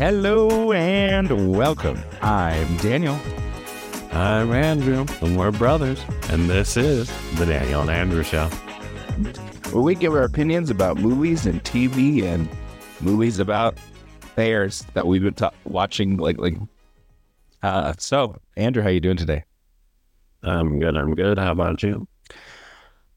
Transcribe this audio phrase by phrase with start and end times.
[0.00, 2.02] Hello and welcome.
[2.22, 3.20] I'm Daniel.
[4.12, 8.46] I'm Andrew, and we're brothers, and this is the Daniel and Andrew Show.
[9.72, 12.48] Where we give our opinions about movies and TV and
[13.02, 13.78] movies about
[14.34, 16.58] fairs that we've been ta- watching lately.
[17.62, 19.44] Uh, so, Andrew, how you doing today?
[20.42, 20.96] I'm good.
[20.96, 21.38] I'm good.
[21.38, 22.08] How about you?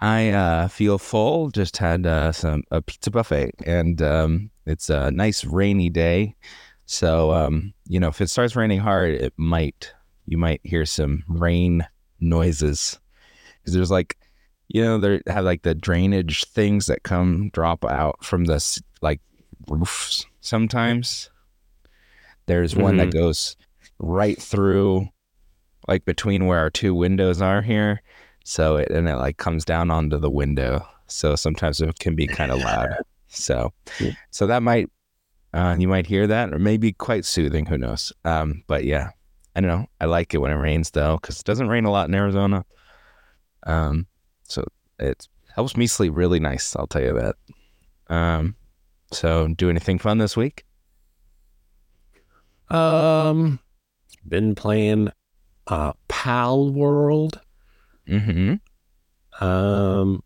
[0.02, 1.50] I uh, feel full.
[1.50, 6.36] Just had uh, some a pizza buffet, and um, it's a nice rainy day.
[6.86, 9.94] So, um, you know, if it starts raining hard, it might
[10.26, 11.86] you might hear some rain
[12.20, 13.00] noises
[13.60, 14.18] because there's like,
[14.68, 19.22] you know, they have like the drainage things that come drop out from the like
[19.68, 20.26] roofs.
[20.42, 21.30] Sometimes
[22.46, 23.56] there's one that goes
[24.00, 25.08] right through,
[25.88, 28.02] like between where our two windows are here.
[28.46, 30.86] So it and it like comes down onto the window.
[31.08, 32.98] So sometimes it can be kind of loud.
[33.28, 33.74] So,
[34.32, 34.90] so that might
[35.54, 37.66] uh, you might hear that, or maybe quite soothing.
[37.66, 38.12] Who knows?
[38.26, 39.12] Um, but yeah,
[39.56, 39.88] I don't know.
[40.02, 42.66] I like it when it rains though, because it doesn't rain a lot in Arizona.
[43.66, 44.08] Um,
[44.44, 44.66] so
[45.00, 46.76] it helps me sleep really nice.
[46.76, 47.36] I'll tell you that.
[48.14, 48.56] Um,
[49.12, 50.66] so do anything fun this week?
[52.70, 53.60] Um,
[54.28, 55.12] been playing
[55.68, 57.40] uh Pal World.
[58.08, 59.44] Mm-hmm.
[59.44, 60.24] Um,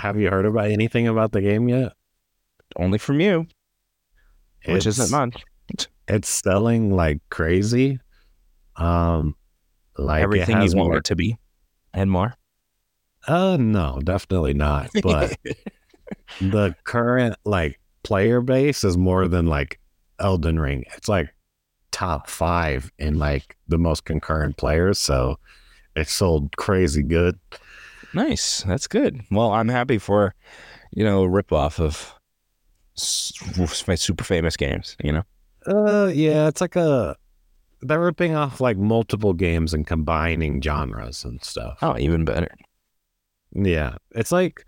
[0.00, 1.92] have you heard about anything about the game yet?
[2.76, 3.46] Only from you,
[4.66, 5.44] which It's- isn't much.
[6.08, 7.98] It's selling like crazy.
[8.76, 9.36] Um,
[9.96, 11.38] like Everything you want more- it to be,
[11.94, 12.34] and more.
[13.26, 14.90] Uh, no, definitely not.
[15.02, 15.36] But
[16.40, 19.78] the current like player base is more than like
[20.18, 20.84] Elden Ring.
[20.96, 21.32] It's like
[21.92, 24.98] top five in like the most concurrent players.
[24.98, 25.38] So
[25.94, 27.38] it sold crazy good.
[28.14, 28.62] Nice.
[28.66, 29.20] That's good.
[29.30, 30.34] Well, I'm happy for,
[30.90, 32.14] you know, a ripoff of
[32.94, 35.22] super famous games, you know?
[35.66, 37.16] Uh, yeah, it's like a
[37.82, 41.78] they're ripping off like multiple games and combining genres and stuff.
[41.82, 42.54] Oh, even better.
[43.54, 44.64] Yeah, it's like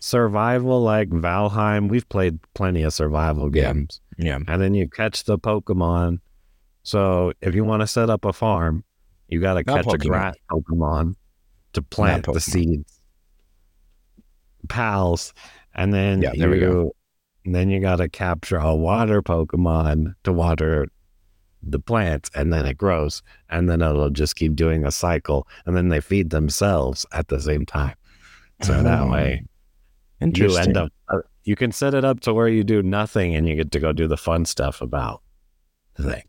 [0.00, 1.88] survival, like Valheim.
[1.88, 4.00] We've played plenty of survival games.
[4.18, 4.38] Yeah.
[4.46, 6.20] and then you catch the Pokemon.
[6.82, 8.84] So if you want to set up a farm,
[9.28, 11.16] you got to catch a grass Pokemon
[11.72, 13.00] to plant the seeds.
[14.68, 15.32] Pals,
[15.74, 16.95] and then Yeah, there we go.
[17.46, 20.88] And then you got to capture a water Pokemon to water
[21.62, 25.76] the plants, and then it grows, and then it'll just keep doing a cycle, and
[25.76, 27.94] then they feed themselves at the same time.
[28.62, 29.42] So that Oh, way
[30.20, 33.46] you end up uh, you can set it up to where you do nothing and
[33.48, 35.22] you get to go do the fun stuff about
[35.94, 36.22] the thing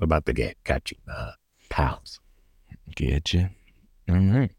[0.00, 1.34] about the game catching the
[1.68, 2.18] pals
[2.94, 3.48] Get you.
[4.08, 4.50] All right.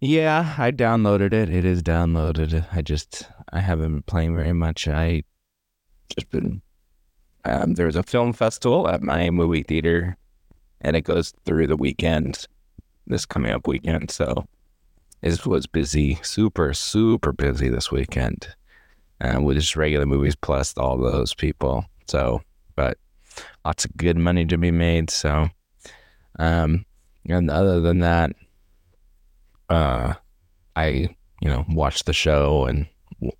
[0.00, 1.48] Yeah, I downloaded it.
[1.48, 2.66] It is downloaded.
[2.72, 4.88] I just I haven't been playing very much.
[4.88, 5.22] I
[6.08, 6.62] just been
[7.44, 10.16] um, there's a film festival at my movie theater,
[10.80, 12.46] and it goes through the weekend,
[13.06, 14.10] this coming up weekend.
[14.10, 14.46] So
[15.22, 18.48] it was busy, super super busy this weekend,
[19.20, 21.84] uh, with just regular movies plus all those people.
[22.08, 22.42] So,
[22.74, 22.98] but
[23.64, 25.10] lots of good money to be made.
[25.10, 25.48] So.
[26.38, 26.84] Um,
[27.28, 28.32] and other than that,
[29.68, 30.14] uh,
[30.74, 30.86] I
[31.40, 32.86] you know watched the show and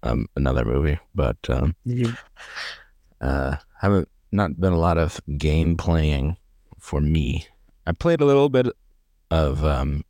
[0.03, 1.75] um, another movie, but um,
[3.20, 6.37] uh, haven't not been a lot of game playing
[6.78, 7.47] for me.
[7.87, 8.66] I played a little bit
[9.31, 10.04] of um,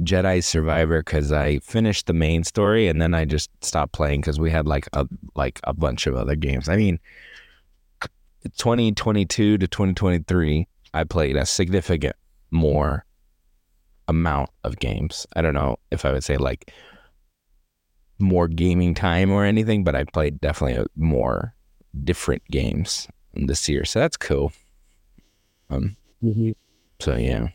[0.00, 4.40] Jedi Survivor because I finished the main story and then I just stopped playing because
[4.40, 6.68] we had like a like a bunch of other games.
[6.68, 6.98] I mean,
[8.56, 10.66] 2022 to 2023.
[10.92, 12.14] I played a significant
[12.50, 13.04] more
[14.06, 15.26] amount of games.
[15.34, 16.72] I don't know if I would say like
[18.24, 21.54] more gaming time or anything, but I played definitely more
[22.02, 23.84] different games this year.
[23.84, 24.52] So that's cool.
[25.70, 25.96] Um
[27.00, 27.48] so yeah.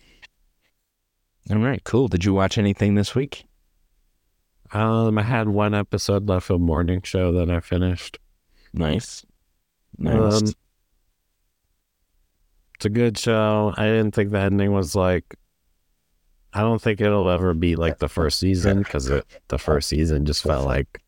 [1.52, 2.08] All right, cool.
[2.08, 3.46] Did you watch anything this week?
[4.72, 8.20] um i had one episode left of morning show that i finished
[8.72, 9.26] Nice.
[9.98, 10.14] Nice.
[10.44, 10.54] um
[12.76, 15.36] it's a good show i didn't think the ending was like
[16.54, 19.06] i don't think it'll ever be like the first season because
[19.50, 21.02] the first season just felt like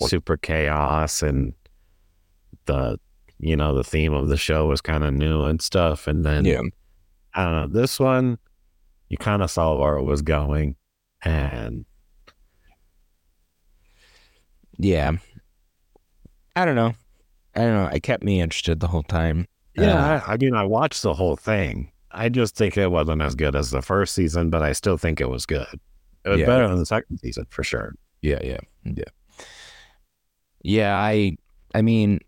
[0.00, 1.54] super chaos and
[2.66, 2.98] the
[3.38, 6.44] you know the theme of the show was kind of new and stuff and then
[6.44, 6.60] yeah.
[7.36, 7.80] I don't know.
[7.80, 8.38] This one,
[9.10, 10.74] you kind of saw where it was going,
[11.22, 11.84] and
[14.78, 15.12] Yeah.
[16.56, 16.94] I don't know.
[17.54, 17.90] I don't know.
[17.92, 19.46] It kept me interested the whole time.
[19.74, 21.92] yeah, uh, I, I mean, I watched the whole thing.
[22.16, 25.20] I just think it wasn't as good as the first season, but I still think
[25.20, 25.66] it was good.
[26.24, 26.46] It was Yeah.
[26.46, 27.94] better than the second season for sure.
[28.22, 29.04] Yeah, yeah, yeah.
[30.62, 31.36] Yeah, I
[31.74, 32.20] I mean,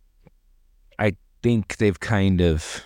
[0.99, 2.85] I think they've kind of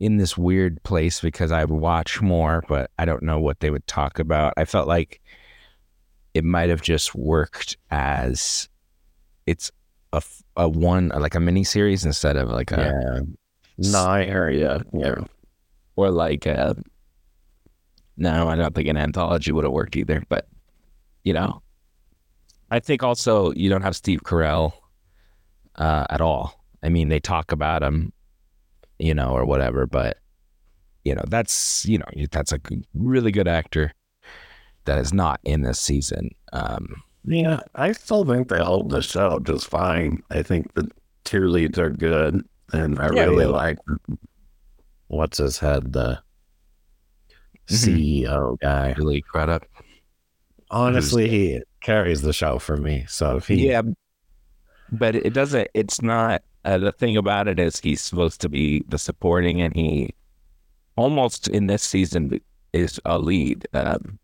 [0.00, 3.86] in this weird place because I watch more, but I don't know what they would
[3.86, 4.54] talk about.
[4.56, 5.20] I felt like
[6.34, 8.68] it might have just worked as
[9.46, 9.70] it's
[10.12, 10.22] a,
[10.56, 13.20] a one like a mini series instead of like a yeah.
[14.26, 14.80] Hear you.
[14.92, 15.24] Yeah.
[15.96, 16.76] or like a
[18.16, 20.22] no, I don't think an anthology would have worked either.
[20.28, 20.46] But
[21.24, 21.62] you know,
[22.70, 24.72] I think also you don't have Steve Carell
[25.76, 26.64] uh, at all.
[26.82, 28.12] I mean, they talk about him,
[28.98, 30.18] you know, or whatever, but
[31.04, 32.60] you know, that's you know, that's a
[32.94, 33.92] really good actor
[34.84, 36.30] that is not in this season.
[36.52, 40.22] Um, Yeah, I still think they hold the show just fine.
[40.30, 40.88] I think the
[41.24, 42.44] tier leads are good,
[42.74, 43.50] and I Yeah, really yeah.
[43.50, 43.78] like
[45.08, 46.18] what's his head, the
[47.68, 47.76] Mhm.
[47.76, 48.94] CEO guy.
[48.98, 49.62] really credit.
[50.70, 53.04] Honestly, he carries the show for me.
[53.08, 53.82] So if he, Yeah,
[54.92, 55.68] but it doesn't.
[55.74, 56.42] It's not.
[56.64, 60.10] Uh, the thing about it is he's supposed to be the supporting, and he
[60.96, 62.40] almost in this season
[62.72, 63.66] is a lead.
[63.74, 64.18] Um,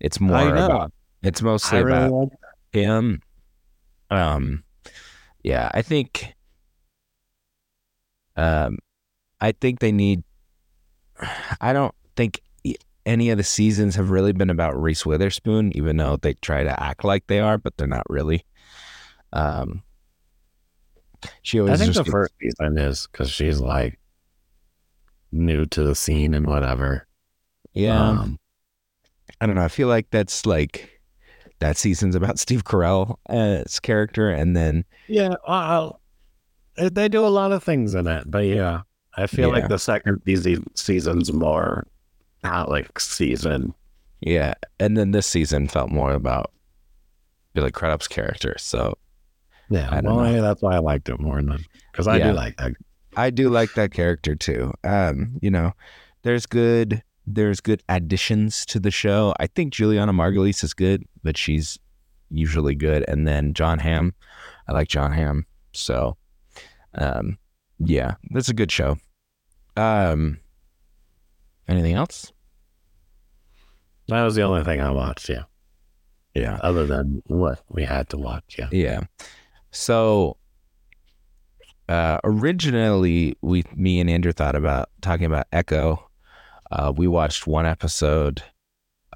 [0.00, 0.66] it's more I know.
[0.66, 0.92] about.
[1.22, 2.30] It's mostly really about like.
[2.72, 3.22] him.
[4.10, 4.64] Um,
[5.44, 6.34] yeah, I think.
[8.36, 8.78] Um,
[9.40, 10.22] I think they need.
[11.60, 12.40] I don't think
[13.04, 16.82] any of the seasons have really been about Reese Witherspoon, even though they try to
[16.82, 18.44] act like they are, but they're not really.
[19.32, 19.82] Um,
[21.42, 21.80] she always.
[21.80, 23.98] I think just the first season is because she's like
[25.30, 27.06] new to the scene and whatever.
[27.72, 28.10] yeah.
[28.10, 28.38] Um,
[29.40, 29.64] I don't know.
[29.64, 31.00] I feel like that's like
[31.58, 35.34] that season's about Steve Carell's character, and then yeah.
[35.48, 36.00] Well,
[36.76, 38.82] they do a lot of things in it, but yeah,
[39.16, 39.54] I feel Yeah.
[39.60, 41.86] like the second season season's more
[42.44, 43.74] Alex season.
[44.20, 46.52] Yeah, and then this season felt more about
[47.54, 48.54] Billy Crudup's character.
[48.58, 48.96] So
[49.68, 51.58] Yeah, well, yeah, that's why I liked it more than
[51.90, 52.28] because I Yeah.
[52.28, 52.72] do like that.
[53.16, 54.72] I do like that character too.
[54.84, 55.72] Um, you know,
[56.22, 59.32] there's good there's good additions to the show.
[59.38, 61.78] I think Julianna Margulies is good, but she's
[62.30, 63.04] usually good.
[63.06, 64.12] And then John Hamm,
[64.66, 65.46] I like John Hamm.
[65.72, 66.16] So,
[66.94, 67.38] um,
[67.78, 68.96] yeah, that's a good show.
[69.76, 70.38] Um,
[71.68, 72.32] anything else?
[74.08, 75.28] That was the only thing I watched.
[75.28, 75.44] Yeah,
[76.34, 76.58] Yeah.
[76.62, 78.56] other than what we had to watch.
[78.58, 79.00] Yeah, Yeah.
[79.70, 80.36] So
[81.88, 86.08] uh, originally, we, me and Andrew thought about talking about Echo.
[86.70, 88.42] Uh, we watched one episode.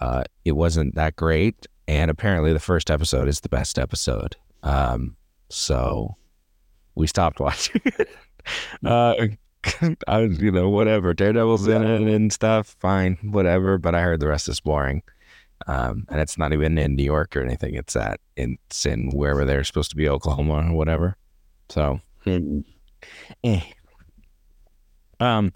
[0.01, 4.37] Uh, it wasn't that great, and apparently, the first episode is the best episode.
[4.63, 5.17] Um,
[5.49, 6.17] so
[6.97, 7.81] we stopped watching.
[7.85, 8.09] it.
[8.85, 9.15] uh,
[10.09, 11.15] I was, you know, whatever.
[11.15, 12.77] Daredevil's in it and stuff.
[12.81, 13.79] Fine, whatever.
[13.79, 15.03] But I heard the rest is boring.
[15.67, 17.75] Um, and it's not even in New York or anything.
[17.75, 21.17] It's at it's in wherever they're supposed to be, Oklahoma or whatever.
[21.69, 23.61] So, eh.
[25.19, 25.53] Um,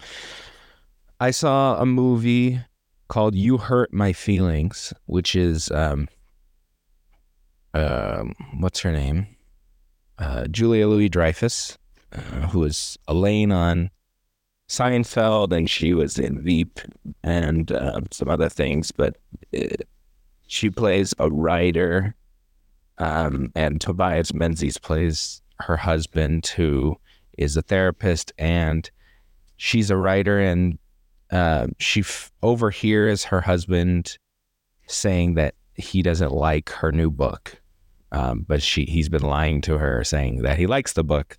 [1.19, 2.59] I saw a movie
[3.07, 6.09] called "You Hurt My Feelings," which is um,
[7.73, 9.27] um, what's her name?
[10.21, 11.77] Uh, Julia Louis Dreyfus,
[12.13, 13.89] uh, who was Elaine on
[14.69, 16.79] Seinfeld, and she was in Veep
[17.23, 19.17] and uh, some other things, but.
[19.53, 19.75] Uh,
[20.51, 22.13] she plays a writer,
[22.97, 26.97] um, and Tobias Menzies plays her husband, who
[27.37, 28.91] is a therapist, and
[29.55, 30.77] she's a writer, and
[31.31, 34.17] uh, she f- overhears her husband
[34.87, 37.60] saying that he doesn't like her new book,
[38.11, 41.37] um, but she he's been lying to her, saying that he likes the book.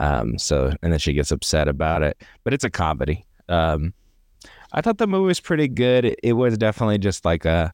[0.00, 3.24] Um, so, and then she gets upset about it, but it's a comedy.
[3.48, 3.94] Um,
[4.72, 6.16] I thought the movie was pretty good.
[6.22, 7.72] It, was definitely just like a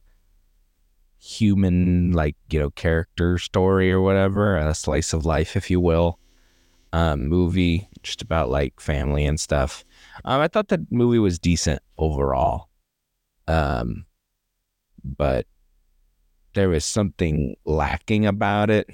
[1.17, 6.17] human like you know character story or whatever a slice of life if you will
[6.93, 9.85] um movie just about like family and stuff
[10.25, 12.69] um i thought the movie was decent overall
[13.47, 14.03] um
[15.03, 15.45] but
[16.53, 18.89] there was something lacking about it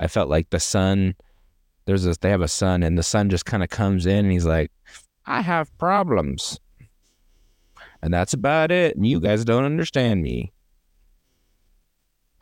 [0.00, 1.14] i felt like the son
[1.86, 4.32] there's a they have a son and the son just kind of comes in and
[4.32, 4.70] he's like
[5.26, 6.58] i have problems
[8.02, 10.50] and that's about it and you guys don't understand me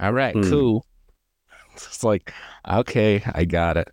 [0.01, 0.51] all right, Hmm.
[0.51, 0.87] cool.
[1.77, 2.35] It's like,
[2.69, 3.89] okay, I got it.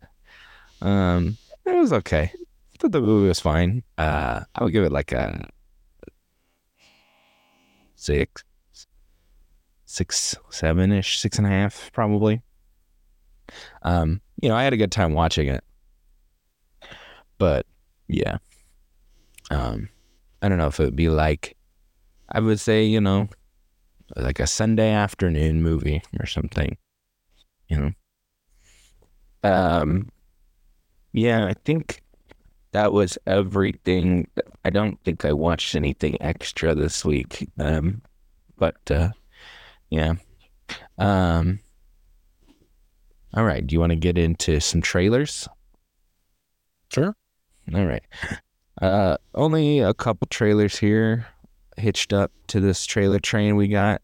[0.82, 2.32] Um, it was okay.
[2.34, 3.84] I thought the movie was fine.
[3.96, 5.48] Uh, I would give it like a
[7.96, 8.44] six,
[9.90, 12.44] six, seven ish, six and a half, probably.
[13.82, 15.64] Um, you know, I had a good time watching it,
[17.40, 17.66] but
[18.08, 18.38] yeah.
[19.50, 19.90] Um,
[20.44, 21.58] I don't know if it would be like,
[22.32, 23.30] I would say, you know,
[24.16, 26.78] like a Sunday afternoon movie or something,
[27.68, 27.92] you know.
[29.44, 30.10] Um,
[31.14, 32.04] yeah, I think
[32.74, 34.28] that was everything.
[34.64, 37.50] I don't think I watched anything extra this week.
[37.58, 38.04] Um,
[38.56, 39.10] but uh,
[39.90, 40.16] yeah.
[40.98, 41.60] Um.
[43.34, 43.66] All right.
[43.66, 45.48] Do you want to get into some trailers?
[46.92, 47.16] Sure.
[47.74, 48.04] All right.
[48.82, 51.28] Uh, only a couple trailers here
[51.78, 54.02] hitched up to this trailer train we got.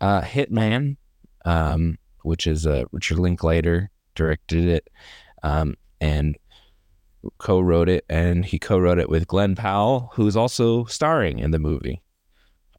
[0.00, 0.96] Uh, Hitman,
[1.44, 4.88] um, which is uh, Richard Linklater directed it,
[5.42, 6.36] um, and
[7.38, 12.02] co-wrote it, and he co-wrote it with Glen Powell, who's also starring in the movie.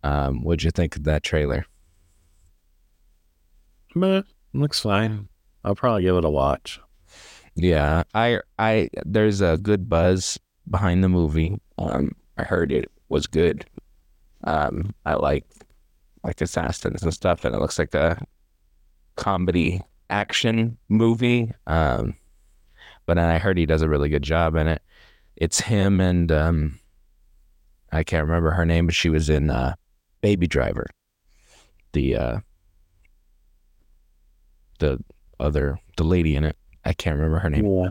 [0.04, 1.66] Um, what'd you think of that trailer?
[4.00, 5.28] But looks fine.
[5.64, 6.80] I'll probably give it a watch.
[7.56, 10.40] Yeah, I, I, there's a good buzz
[10.70, 11.58] behind the movie.
[11.78, 13.66] Um, I heard it was good.
[14.44, 15.46] Um, I like
[16.24, 18.22] like assassins and stuff, and it looks like a
[19.16, 21.52] comedy action movie.
[21.66, 22.16] Um,
[23.06, 24.82] but then I heard he does a really good job in it.
[25.36, 26.80] It's him and um,
[27.92, 29.76] I can't remember her name, but she was in uh,
[30.22, 30.88] Baby Driver.
[31.94, 32.40] The uh,
[34.80, 35.00] the
[35.40, 36.56] other the lady in it.
[36.86, 37.66] I can't remember her name.
[37.66, 37.90] Yeah.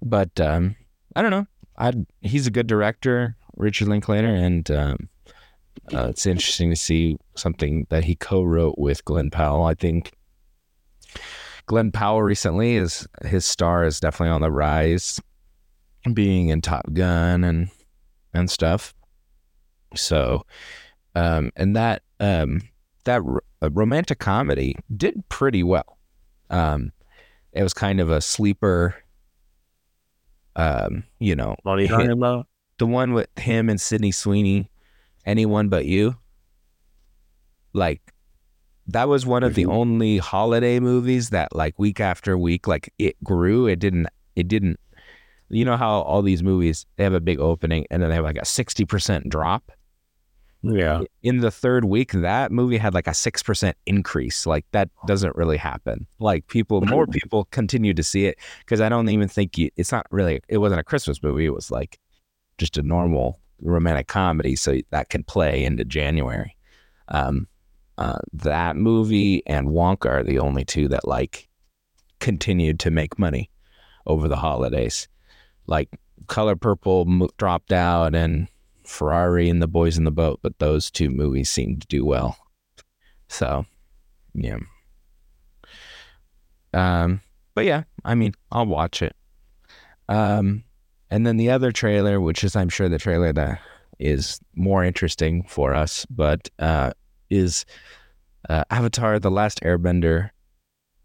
[0.00, 0.76] But um,
[1.14, 1.46] I don't know.
[1.78, 5.08] I he's a good director, Richard Linklater, and um,
[5.92, 9.64] uh, it's interesting to see something that he co-wrote with Glen Powell.
[9.64, 10.12] I think
[11.66, 15.20] Glen Powell recently is his star is definitely on the rise,
[16.12, 17.68] being in Top Gun and
[18.34, 18.94] and stuff.
[19.94, 20.44] So,
[21.14, 22.62] um, and that um,
[23.04, 25.91] that ro- uh, romantic comedy did pretty well.
[26.52, 26.92] Um,
[27.52, 28.94] it was kind of a sleeper.
[30.54, 32.08] Um, you know, What are hit-
[32.78, 34.70] the one with him and Sydney Sweeney,
[35.24, 36.16] anyone but you.
[37.72, 38.02] Like
[38.88, 39.72] that was one of the Mhm.
[39.72, 43.66] only holiday movies that like week after week like it grew.
[43.66, 44.78] It didn't it didn't
[45.48, 48.24] you know how all these movies they have a big opening and then they have
[48.24, 49.70] like a 60% drop.
[50.62, 51.02] Yeah.
[51.22, 54.46] In the third week that movie had like a 6% increase.
[54.46, 56.06] Like that doesn't really happen.
[56.18, 59.92] Like people more people continue to see it cuz I don't even think you, it's
[59.92, 61.46] not really it wasn't a Christmas movie.
[61.46, 61.98] It was like
[62.58, 66.56] just a normal romantic comedy, so that can play into January.
[67.08, 67.48] Um,
[67.98, 71.48] uh, that movie and Wonka are the only two that like
[72.20, 73.50] continued to make money
[74.06, 75.08] over the holidays.
[75.66, 75.88] Like
[76.26, 78.48] Color Purple mo- dropped out, and
[78.84, 82.36] Ferrari and the Boys in the Boat, but those two movies seem to do well.
[83.28, 83.64] So,
[84.34, 84.58] yeah.
[86.74, 87.20] Um,
[87.54, 89.14] but yeah, I mean, I'll watch it.
[90.08, 90.64] Um,
[91.10, 93.60] and then the other trailer, which is I'm sure the trailer that
[93.98, 96.92] is more interesting for us, but uh,
[97.30, 97.64] is
[98.48, 100.30] uh, Avatar: The Last Airbender,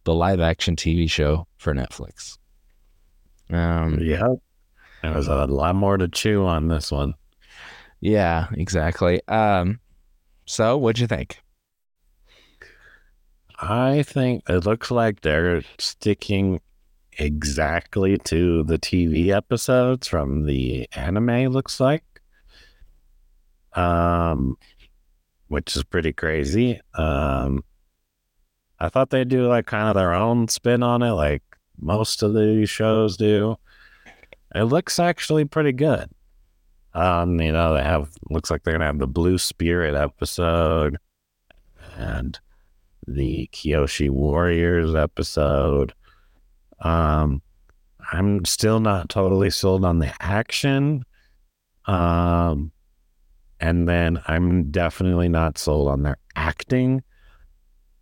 [0.05, 2.38] the live action TV show for Netflix.
[3.50, 4.36] Um, Yeah.
[5.03, 7.13] There was a lot more to chew on this one.
[8.00, 9.22] Yeah, exactly.
[9.27, 9.80] Um,
[10.46, 11.42] so what'd you think?
[13.60, 16.62] I think it looks like they're sticking
[17.18, 22.04] exactly to the TV episodes from the anime, looks like.
[23.74, 24.58] Um,
[25.48, 26.80] which is pretty crazy.
[26.94, 27.63] Um,
[28.80, 31.44] I thought they'd do like kind of their own spin on it, like
[31.80, 33.58] most of the shows do.
[34.54, 36.10] It looks actually pretty good.
[36.98, 40.98] Um, you know, they have looks like they're gonna have the Blue Spirit episode
[41.96, 42.39] and
[43.08, 45.94] the Kyoshi Warriors episode.
[46.82, 47.44] Um,
[48.12, 51.04] I'm still not totally sold on the action.
[51.86, 52.72] Um,
[53.60, 57.04] and then I'm definitely not sold on their acting,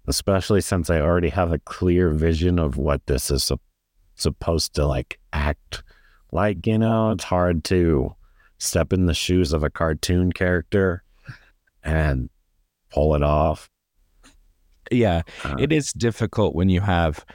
[0.08, 3.62] especially since I already have a clear vision of what this is sup-
[4.16, 5.84] supposed to like act
[6.32, 6.66] like.
[6.66, 8.16] You know, it's hard to
[8.66, 11.04] step in the shoes of a cartoon character
[11.84, 12.30] and
[12.92, 13.70] pull it off.
[14.92, 17.26] Yeah, Uh, it is difficult when you have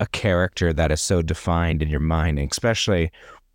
[0.00, 3.10] a character that is so defined in your mind, especially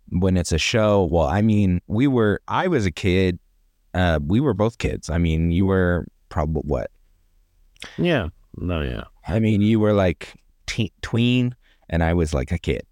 [0.08, 1.04] when it's a show.
[1.10, 3.38] Well, I mean, we were, I was a kid.
[3.94, 5.10] Uh, we were both kids.
[5.10, 6.90] I mean, you were probably what?
[7.98, 9.04] yeah, no, yeah.
[9.26, 10.34] I mean, you were like
[10.66, 11.54] te- tween,
[11.90, 12.82] and I was like a kid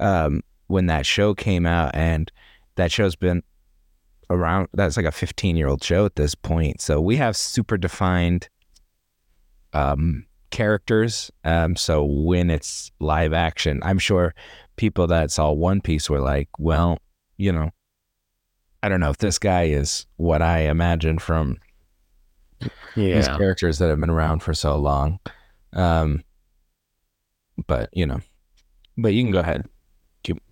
[0.00, 2.30] um, when that show came out, and
[2.76, 3.42] that show's been
[4.30, 4.68] around.
[4.74, 6.80] That's like a 15 year old show at this point.
[6.80, 8.48] So we have super defined
[9.72, 11.30] um, characters.
[11.44, 14.34] Um, so when it's live action, I'm sure
[14.76, 16.98] people that saw One Piece were like, well,
[17.36, 17.70] you know,
[18.82, 21.58] I don't know if this guy is what I imagine from
[23.16, 25.18] these characters that have been around for so long.
[25.72, 26.22] Um,
[27.66, 28.20] but you know,
[28.96, 29.66] but you can go ahead.
[30.22, 30.42] Keep-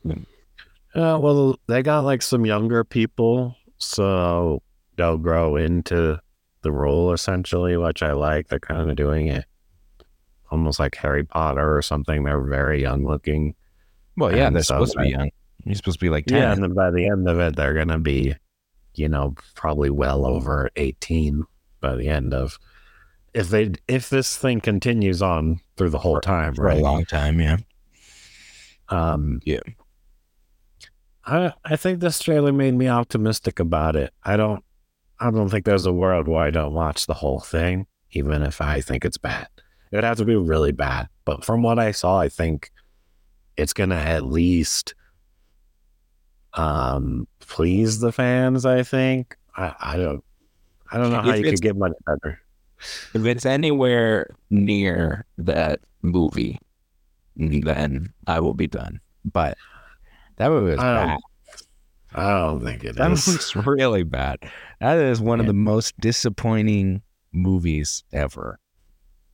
[0.94, 4.62] Uh, well, they got like some younger people, so
[4.96, 6.18] they'll grow into
[6.62, 8.48] the role essentially, which I like.
[8.48, 9.44] They're kind of doing it
[10.50, 12.24] almost like Harry Potter or something.
[12.24, 13.54] They're very young looking.
[14.16, 15.30] Well, yeah, And they're so supposed to be young.
[15.64, 16.38] You're supposed to be like 10.
[16.38, 18.34] Yeah, and then by the end of it, they're gonna be,
[18.94, 21.44] you know, probably well over eighteen
[21.80, 22.58] by the end of.
[23.32, 26.82] If they if this thing continues on through the whole time, for a right?
[26.82, 27.56] long time, yeah.
[28.90, 29.60] Um, Yeah.
[31.26, 34.12] I I think this trailer made me optimistic about it.
[34.22, 34.64] I don't
[35.20, 38.60] I don't think there's a world where I don't watch the whole thing, even if
[38.60, 39.48] I think it's bad.
[39.90, 41.08] It would have to be really bad.
[41.24, 42.70] But from what I saw, I think
[43.56, 44.94] it's gonna at least
[46.54, 49.36] um please the fans, I think.
[49.56, 50.24] I, I don't
[50.90, 52.40] I don't know how If you could get much better.
[53.14, 56.58] If it's anywhere near that movie,
[57.36, 59.00] then I will be done.
[59.24, 59.56] But
[60.36, 61.18] that movie was I bad.
[62.14, 63.26] I don't think it That is.
[63.26, 64.38] movie's really bad.
[64.80, 68.58] That is one of the most disappointing movies ever.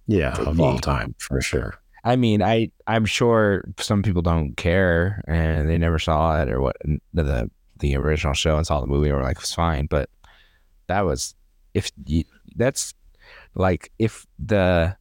[0.07, 1.75] Yeah, of all time, for sure.
[2.02, 6.61] I mean, I I'm sure some people don't care and they never saw it or
[6.61, 6.76] what
[7.12, 10.09] the the original show and saw the movie and were like it's fine, but
[10.87, 11.35] that was
[11.75, 12.25] if you,
[12.57, 12.95] that's
[13.54, 14.97] like if the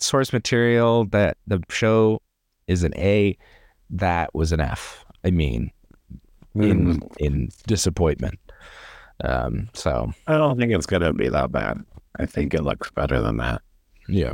[0.00, 2.20] source material that the show
[2.66, 3.36] is an A,
[3.90, 5.04] that was an F.
[5.24, 5.70] I mean,
[6.54, 7.16] in Mm.
[7.18, 8.38] in disappointment.
[9.22, 9.68] Um.
[9.74, 11.84] So I don't think it's gonna be that bad.
[12.18, 13.62] I think it looks better than that.
[14.08, 14.32] Yeah.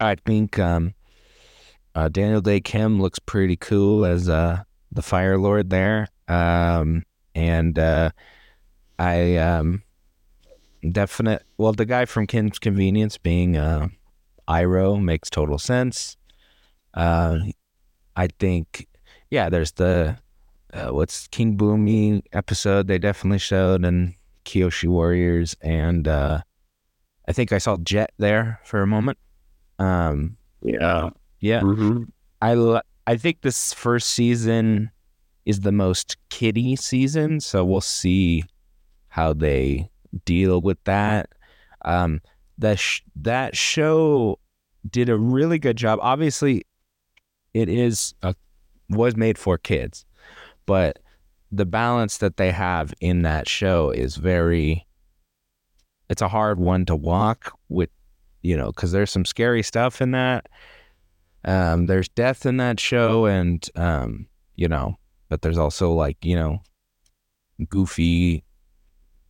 [0.00, 0.94] I think um,
[1.94, 6.08] uh, Daniel Dae Kim looks pretty cool as uh, the Fire Lord there.
[6.28, 7.04] Um,
[7.34, 8.10] and uh,
[8.98, 9.82] I um,
[10.90, 13.88] definite, well, the guy from Kim's Convenience being uh,
[14.48, 16.16] Iroh makes total sense.
[16.92, 17.38] Uh,
[18.16, 18.86] I think,
[19.30, 20.16] yeah, there's the,
[20.72, 26.40] uh, what's King Bumi episode they definitely showed, and Kyoshi Warriors, and uh,
[27.26, 29.18] I think I saw Jet there for a moment.
[29.78, 31.10] Um, Yeah.
[31.40, 32.08] yeah, Mhm.
[32.42, 34.90] I I think this first season
[35.44, 38.44] is the most kiddie season, so we'll see
[39.08, 39.90] how they
[40.24, 41.28] deal with that.
[41.84, 42.20] Um,
[42.58, 44.38] that sh- that show
[44.90, 45.98] did a really good job.
[46.02, 46.64] Obviously,
[47.54, 48.34] it is a
[48.90, 50.04] was made for kids,
[50.66, 50.98] but
[51.50, 54.86] the balance that they have in that show is very.
[56.10, 57.88] It's a hard one to walk with,
[58.42, 60.48] you know, because there's some scary stuff in that.
[61.46, 64.96] Um, there's death in that show, and um, you know,
[65.28, 66.60] but there's also like you know,
[67.68, 68.44] goofy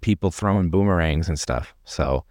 [0.00, 1.74] people throwing boomerangs and stuff.
[1.84, 2.24] So,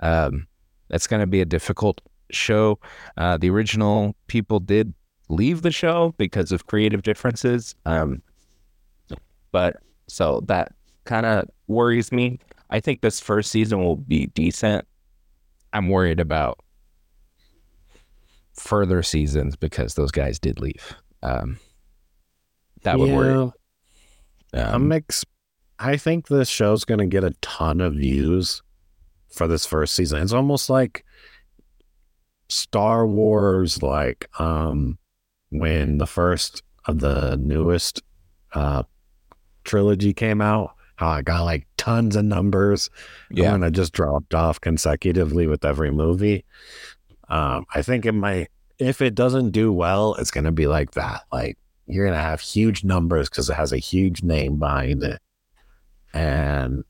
[0.00, 0.46] um,
[0.88, 2.78] that's going to be a difficult show.
[3.16, 4.94] Uh, the original people did
[5.28, 7.74] leave the show because of creative differences.
[7.86, 8.22] Um,
[9.52, 10.72] but so that
[11.04, 12.38] kind of worries me.
[12.70, 14.86] I think this first season will be decent.
[15.72, 16.58] I'm worried about
[18.54, 20.94] further seasons because those guys did leave.
[21.22, 21.58] Um,
[22.82, 23.52] that would worry.
[24.52, 25.24] Yeah, Um, I'm ex-
[25.78, 28.62] I think this show's gonna get a ton of views
[29.32, 30.22] for this first season.
[30.22, 31.04] It's almost like
[32.48, 34.97] Star Wars, like um
[35.50, 38.02] when the first of the newest
[38.54, 38.82] uh
[39.64, 42.90] trilogy came out, how I got like tons of numbers.
[43.30, 46.44] yeah, and it just dropped off consecutively with every movie.
[47.28, 50.92] Um, I think it might, if it doesn't do well, it's going to be like
[50.92, 51.22] that.
[51.30, 55.20] Like you're going to have huge numbers because it has a huge name behind it.
[56.14, 56.84] And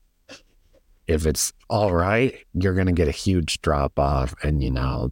[1.07, 4.33] if it's all right, you're going to get a huge drop off.
[4.43, 5.11] And, you know,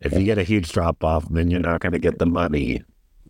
[0.00, 2.82] if you get a huge drop off, then you're not going to get the money.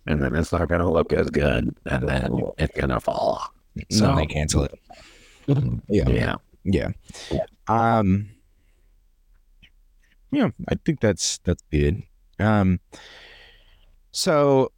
[0.06, 1.74] And then it's not going to look as good.
[1.86, 3.50] And then it's going to fall off.
[3.90, 4.78] so they cancel it.
[5.88, 6.08] Yeah,
[6.64, 6.88] Yeah.
[7.30, 7.44] yeah.
[7.68, 8.30] Um,
[10.32, 12.02] yeah, I think that's that's good.
[12.40, 12.80] Um,
[14.10, 14.72] so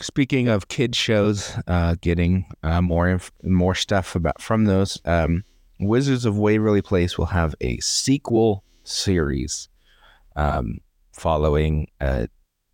[0.00, 5.44] speaking of kid shows, uh, getting uh, more inf- more stuff about from those, um,
[5.80, 9.68] Wizards of Waverly Place will have a sequel series,
[10.36, 10.78] um,
[11.18, 12.26] following uh,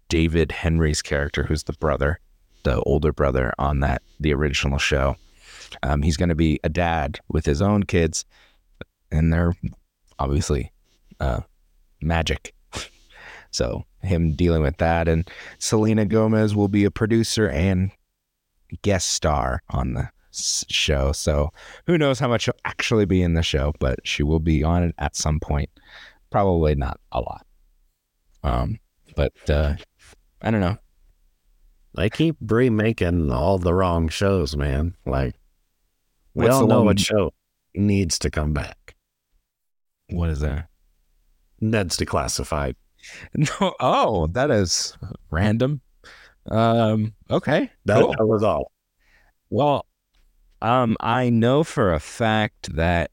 [0.09, 2.21] David Henrie's character, who's the brother,
[2.63, 5.17] the older brother on that the original show.
[5.83, 8.25] Um, he's going to be a dad with his own kids,
[9.11, 9.55] and they're
[10.19, 10.73] obviously
[11.21, 11.41] uh,
[12.01, 12.55] magic.
[13.51, 15.29] so him dealing with that, and
[15.59, 17.91] Selena Gomez will be a producer and
[18.83, 21.13] guest star on the show.
[21.13, 21.51] So
[21.87, 24.83] who knows how much she'll actually be in the show, but she will be on
[24.83, 25.71] it at some point.
[26.31, 27.44] Probably not a lot.
[28.45, 28.79] Um,
[29.17, 29.75] but uh,
[30.43, 30.77] I don't know.
[31.97, 34.95] They keep remaking all the wrong shows, man.
[35.07, 35.35] Like
[36.35, 37.33] we What's all know one- what show
[37.75, 38.95] needs to come back.
[40.11, 40.69] What is that?
[41.61, 42.75] Ned's declassified.
[43.35, 43.75] No.
[43.81, 44.97] Oh, that is
[45.31, 45.83] random.
[46.51, 47.13] Um.
[47.31, 47.71] Okay.
[47.85, 48.15] That, cool.
[48.17, 48.73] that was all.
[49.51, 49.85] Well,
[50.63, 53.11] um, I know for a fact that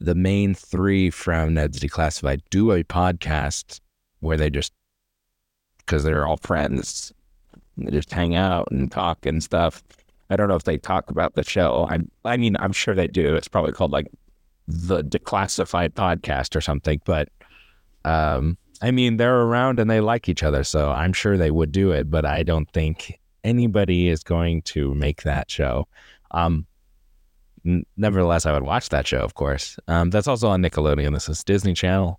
[0.00, 3.80] the main three from Ned's Declassified do a podcast
[4.20, 4.72] where they just,
[5.78, 7.12] because they're all friends,
[7.76, 9.82] they just hang out and talk and stuff.
[10.30, 11.86] I don't know if they talk about the show.
[11.88, 13.36] I, I mean, I'm sure they do.
[13.36, 14.08] It's probably called like
[14.66, 17.00] the Declassified Podcast or something.
[17.04, 17.28] But,
[18.04, 21.70] um, I mean, they're around and they like each other, so I'm sure they would
[21.70, 22.10] do it.
[22.10, 25.86] But I don't think anybody is going to make that show.
[26.32, 26.66] Um,
[27.96, 29.78] nevertheless, I would watch that show, of course.
[29.86, 31.12] Um, that's also on Nickelodeon.
[31.12, 32.18] This is Disney Channel.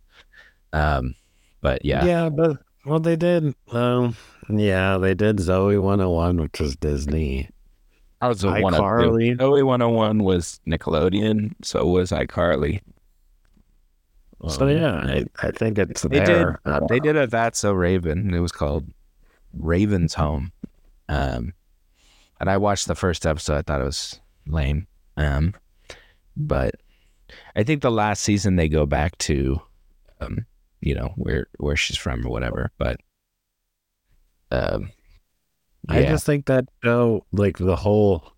[0.72, 1.14] Um,
[1.62, 3.54] but yeah, Yeah, but well, they did.
[3.72, 4.16] Um,
[4.50, 7.50] yeah, they did Zoey 101, which was Disney.
[8.22, 9.38] I was one of iCarly.
[9.38, 12.82] Zoey 101 was Nickelodeon, so was iCarly.
[14.48, 16.28] So Um, yeah, I, I think it's They did.
[16.28, 16.60] there.
[16.90, 18.34] They did a That's So Raven.
[18.34, 18.86] It was called
[19.54, 20.52] Raven's Home.
[21.10, 21.54] Um,
[22.40, 23.58] and I watched the first episode.
[23.58, 24.88] I thought it was lame.
[25.16, 25.56] Um,
[26.36, 26.76] but
[27.56, 29.60] I think the last season they go back to,
[30.22, 30.46] um,
[30.82, 32.72] you know, where where she's from or whatever.
[32.78, 33.00] But,
[34.52, 34.92] um,
[35.90, 38.34] I just think that show, like the whole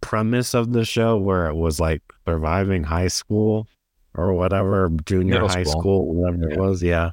[0.00, 3.68] premise of the show, where it was like surviving high school
[4.14, 5.80] or whatever, junior Middle high school.
[5.80, 7.10] school, whatever it was, yeah,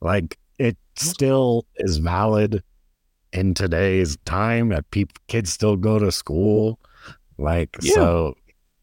[0.00, 2.62] like it still is valid
[3.32, 4.70] in today's time.
[4.70, 6.78] That people kids still go to school,
[7.38, 7.92] like Yeah.
[7.94, 8.34] so,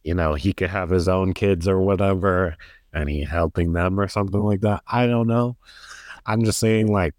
[0.03, 2.55] you know, he could have his own kids or whatever,
[3.05, 4.81] he helping them or something like that.
[4.87, 5.57] I don't know.
[6.25, 7.13] I'm just saying, like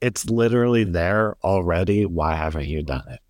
[0.00, 2.06] it's literally there already.
[2.06, 3.20] Why haven't you done it?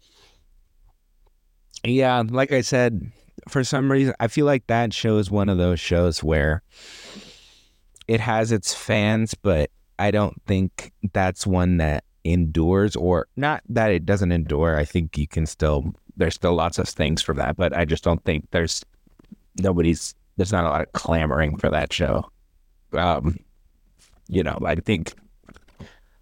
[1.85, 3.11] Yeah, like I said,
[3.49, 6.63] for some reason, I feel like that show is one of those shows where
[8.07, 13.91] it has its fans, but I don't think that's one that endures, or not that
[13.91, 14.77] it doesn't endure.
[14.77, 18.05] I think you can still, there's still lots of things for that, but I just
[18.05, 18.85] don't think there's
[19.59, 22.29] nobody's, there's not a lot of clamoring for that show.
[22.93, 23.39] Um,
[24.27, 25.15] you know, I think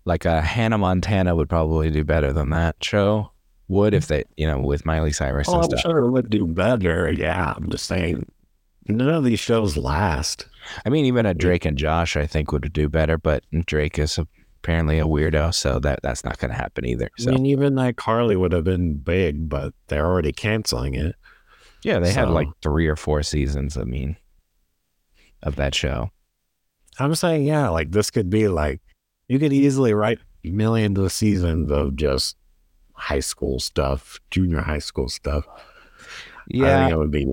[0.04, 3.30] like a Hannah Montana would probably do better than that show
[3.68, 5.80] would if they, you know, with Miley Cyrus Oh, and I'm stuff.
[5.80, 7.10] sure it would do better.
[7.10, 8.30] Yeah, I'm just saying.
[8.88, 10.46] None of these shows last.
[10.84, 14.18] I mean, even a Drake and Josh, I think would do better, but Drake is
[14.18, 17.08] apparently a weirdo, so that that's not going to happen either.
[17.16, 21.14] So I mean, even like Carly would have been big, but they're already canceling it.
[21.82, 23.76] Yeah, they had like three or four seasons.
[23.76, 24.16] I mean,
[25.42, 26.10] of that show.
[26.98, 28.80] I'm saying, yeah, like this could be like
[29.28, 32.36] you could easily write millions of seasons of just
[32.94, 35.44] high school stuff, junior high school stuff.
[35.48, 35.62] I
[36.48, 37.26] Yeah, think it would be.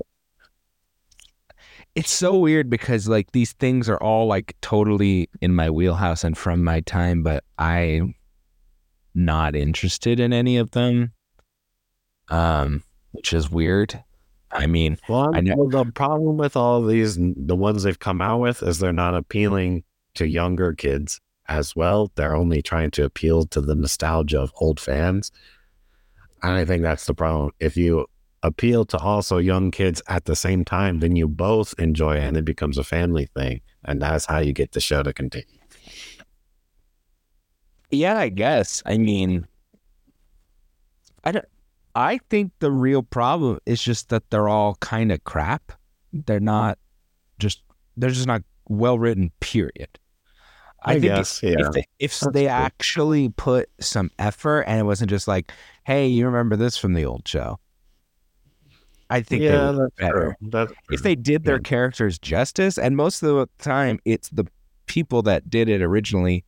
[1.94, 6.38] it's so weird because like these things are all like totally in my wheelhouse and
[6.38, 8.14] from my time, but I'm
[9.14, 11.12] not interested in any of them.
[12.28, 14.04] Um, which is weird.
[14.50, 18.20] I mean, Well, I know- the problem with all of these, the ones they've come
[18.22, 19.84] out with, is they're not appealing
[20.14, 22.10] to younger kids as well.
[22.14, 25.30] They're only trying to appeal to the nostalgia of old fans.
[26.42, 27.50] And I think that's the problem.
[27.60, 28.06] If you
[28.42, 32.36] appeal to also young kids at the same time, then you both enjoy it and
[32.36, 33.60] it becomes a family thing.
[33.84, 35.46] And that's how you get the show to continue.
[37.90, 38.82] Yeah, I guess.
[38.86, 39.46] I mean,
[41.24, 41.44] I don't.
[41.98, 45.72] I think the real problem is just that they're all kind of crap.
[46.12, 46.78] They're not
[47.40, 47.62] just.
[47.96, 49.32] They're just not well written.
[49.40, 49.98] Period.
[50.84, 51.66] I, think guess, if, yeah.
[51.66, 55.50] if they, if they actually put some effort and it wasn't just like,
[55.84, 57.58] "Hey, you remember this from the old show?"
[59.10, 60.36] I think yeah, would that's better.
[60.38, 60.50] true.
[60.50, 61.62] That's if they did their Yeah.
[61.62, 64.46] characters justice and most of the time it's the
[64.86, 66.44] people that did it originally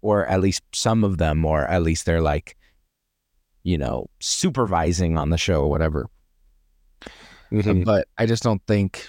[0.00, 2.56] or at least some of them or at least they're like
[3.62, 6.08] you know supervising on the show or whatever.
[7.52, 7.84] Mhm.
[7.84, 9.08] but i just don't think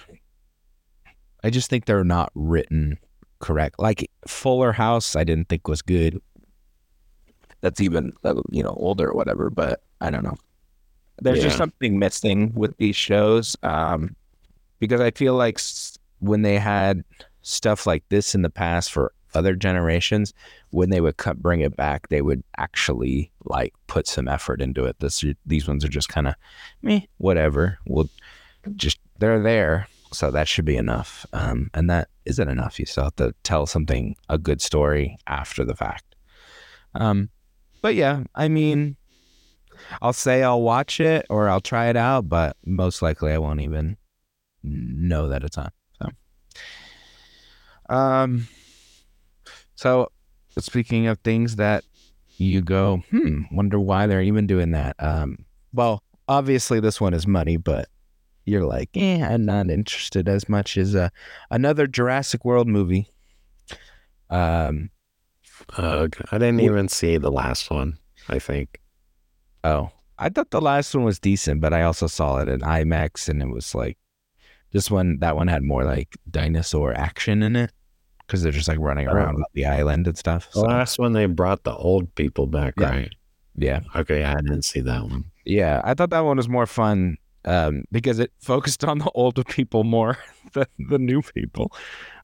[1.44, 2.98] i just think they're not written
[3.40, 3.76] correct.
[3.80, 6.20] Like fuller house i didn't think was good.
[7.62, 10.38] That's even uh, you know older or whatever but i don't know.
[11.22, 14.16] There's just something missing with these shows um
[14.80, 15.60] because i feel like
[16.20, 17.04] when they had
[17.44, 20.34] stuff like this in the past for other generations
[20.72, 24.86] when they would cut, bring it back they would actually like put some effort into
[24.86, 25.00] it.
[25.00, 26.36] This these ones are just kind of
[26.82, 27.78] me whatever.
[27.86, 28.10] We'll
[28.76, 31.26] just they're there so that should be enough.
[31.34, 32.80] Um and that isn't enough.
[32.80, 36.16] You still have to tell something a good story after the fact.
[36.94, 37.30] Um
[37.82, 38.96] but yeah, I mean,
[40.02, 43.62] I'll say I'll watch it or I'll try it out, but most likely I won't
[43.62, 43.98] even
[44.64, 45.72] know that it's on.
[46.02, 46.10] So,
[47.94, 48.48] um,
[49.82, 50.12] so
[50.60, 51.84] speaking of things that
[52.38, 54.96] you go, hmm, wonder why they're even doing that.
[55.00, 57.90] Um, well, obviously this one is money, but
[58.46, 61.10] you're like, eh, I'm not interested as much as uh,
[61.50, 63.10] another Jurassic World movie.
[64.30, 64.92] Um,
[65.76, 67.98] uh, I didn't even see the last one.
[68.30, 68.80] I think.
[69.64, 69.90] Oh,
[70.20, 73.42] I thought the last one was decent, but I also saw it in IMAX, and
[73.42, 73.98] it was like
[74.74, 75.18] this one.
[75.22, 77.72] That one had more like dinosaur action in it
[78.32, 79.14] because they're just like running Oh.
[79.14, 80.48] around the island and stuff.
[80.52, 82.90] So, last one they brought the old people back, Yeah.
[82.90, 83.16] right?
[83.58, 85.26] yeah, Okay, I didn't see that one.
[85.44, 85.82] yeah.
[85.84, 89.84] I thought that one was more fun um, because it focused on the older people
[89.84, 90.18] more
[90.54, 91.74] than the new people.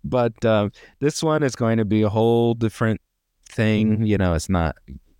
[0.05, 3.01] But um, this one is going to be a whole different
[3.49, 4.05] thing.
[4.05, 4.75] You know, it's not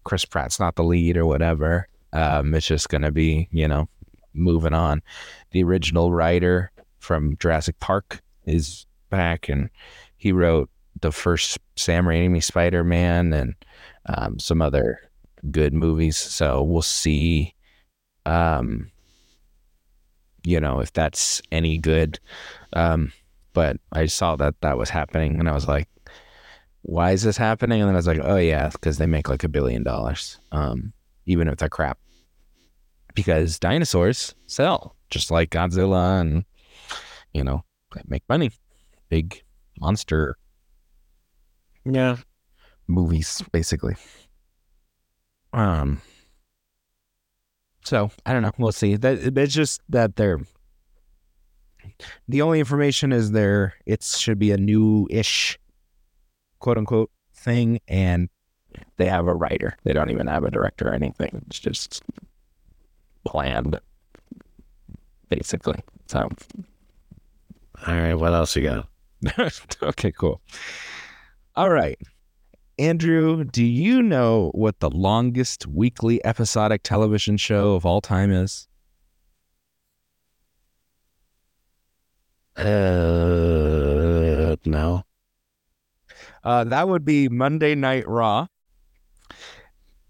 [0.06, 1.88] Chris Pratt's not the lead or whatever.
[2.13, 3.89] Um, it's just going to be, you know,
[4.34, 5.02] moving on.
[5.52, 9.69] The original writer from Jurassic Park is back, and
[10.15, 10.69] he wrote
[11.01, 13.55] the first Sam Raimi Spider Man and
[14.05, 14.99] um, some other
[15.51, 16.17] good movies.
[16.17, 17.53] So we'll see,
[18.25, 18.91] um,
[20.43, 22.19] you know, if that's any good.
[22.73, 23.12] Um,
[23.53, 25.88] but I saw that that was happening, and I was like,
[26.83, 27.81] why is this happening?
[27.81, 30.93] And then I was like, oh yeah, because they make like a billion dollars, um,
[31.25, 31.97] even if they're crap.
[33.15, 36.45] Because dinosaurs sell, just like Godzilla, and
[37.33, 37.63] you know,
[38.07, 38.51] make money.
[39.10, 39.43] Big
[39.79, 40.38] monster
[41.89, 42.17] Yeah,
[42.88, 43.95] movies, basically.
[45.54, 46.02] Um.
[47.84, 48.52] So I don't know.
[48.58, 48.95] We'll see.
[48.97, 50.39] That it's just that they're.
[52.28, 53.76] The only information is there.
[53.86, 55.58] It should be a new-ish,
[56.60, 58.30] quote unquote, thing, and
[58.97, 59.78] they have a writer.
[59.84, 61.43] They don't even have a director or anything.
[61.47, 62.04] It's just
[63.23, 63.80] planned,
[65.30, 65.80] basically.
[66.08, 66.30] So
[67.86, 68.15] all right.
[68.15, 68.88] What else you got?
[69.84, 70.41] okay, cool.
[71.57, 71.99] All right.
[72.77, 78.67] Andrew, do you know what the longest weekly episodic television show of all time is?
[82.55, 85.01] Uh, no.
[86.43, 88.45] Uh, that would be Monday Night Raw.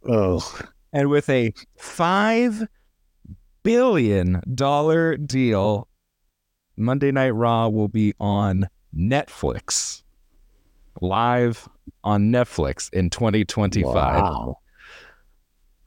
[0.05, 0.59] Oh,
[0.91, 2.67] And with a $5
[3.63, 4.41] billion
[5.25, 5.87] deal,
[6.75, 10.03] Monday Night Raw will be on Netflix,
[11.01, 11.67] live
[12.03, 13.93] on Netflix in 2025.
[13.95, 14.57] wow.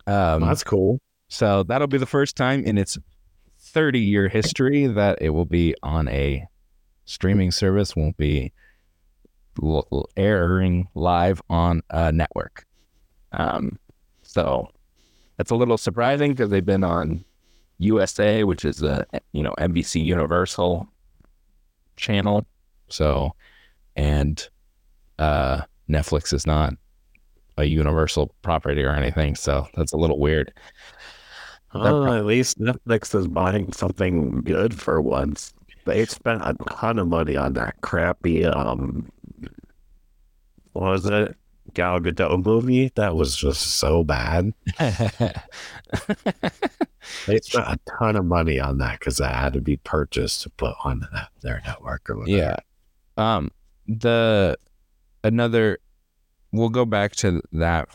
[0.06, 1.00] Um, That's cool.
[1.28, 2.98] So that'll be the first time in its
[3.58, 6.46] 30 year history that it will be on a
[7.04, 8.52] streaming service, won't be
[10.16, 12.66] airing live on a network.
[13.32, 13.78] Um,
[14.22, 14.68] so
[15.36, 17.24] that's a little surprising because they've been on
[17.78, 20.88] USA, which is a you know NBC Universal
[21.96, 22.46] channel.
[22.88, 23.34] So,
[23.96, 24.48] and
[25.20, 26.74] uh, Netflix is not
[27.56, 30.52] a Universal property or anything, so that's a little weird.
[31.74, 35.52] Well, at least Netflix is buying something good for once.
[35.84, 39.08] They spent a ton of money on that crappy, um,
[40.72, 41.36] what was it?
[41.74, 42.90] Gal Gadot movie?
[42.96, 44.52] That was just so bad.
[47.26, 50.50] They spent a ton of money on that because that had to be purchased to
[50.50, 52.36] put on that, their network or whatever.
[52.36, 52.56] Yeah.
[53.16, 53.50] Um
[53.86, 54.56] the
[55.24, 55.78] another
[56.52, 57.88] we'll go back to that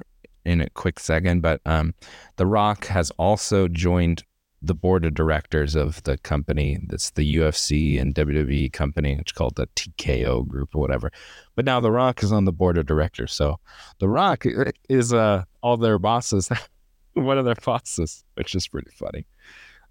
[0.45, 1.93] in a quick second, but um
[2.37, 4.23] The Rock has also joined
[4.61, 9.55] the board of directors of the company that's the UFC and WWE company, it's called
[9.55, 11.11] the TKO group or whatever.
[11.55, 13.31] But now The Rock is on the board of directors.
[13.33, 13.59] So
[13.99, 14.43] The Rock
[14.89, 16.49] is uh all their bosses,
[17.13, 19.25] one of their bosses, which is pretty funny.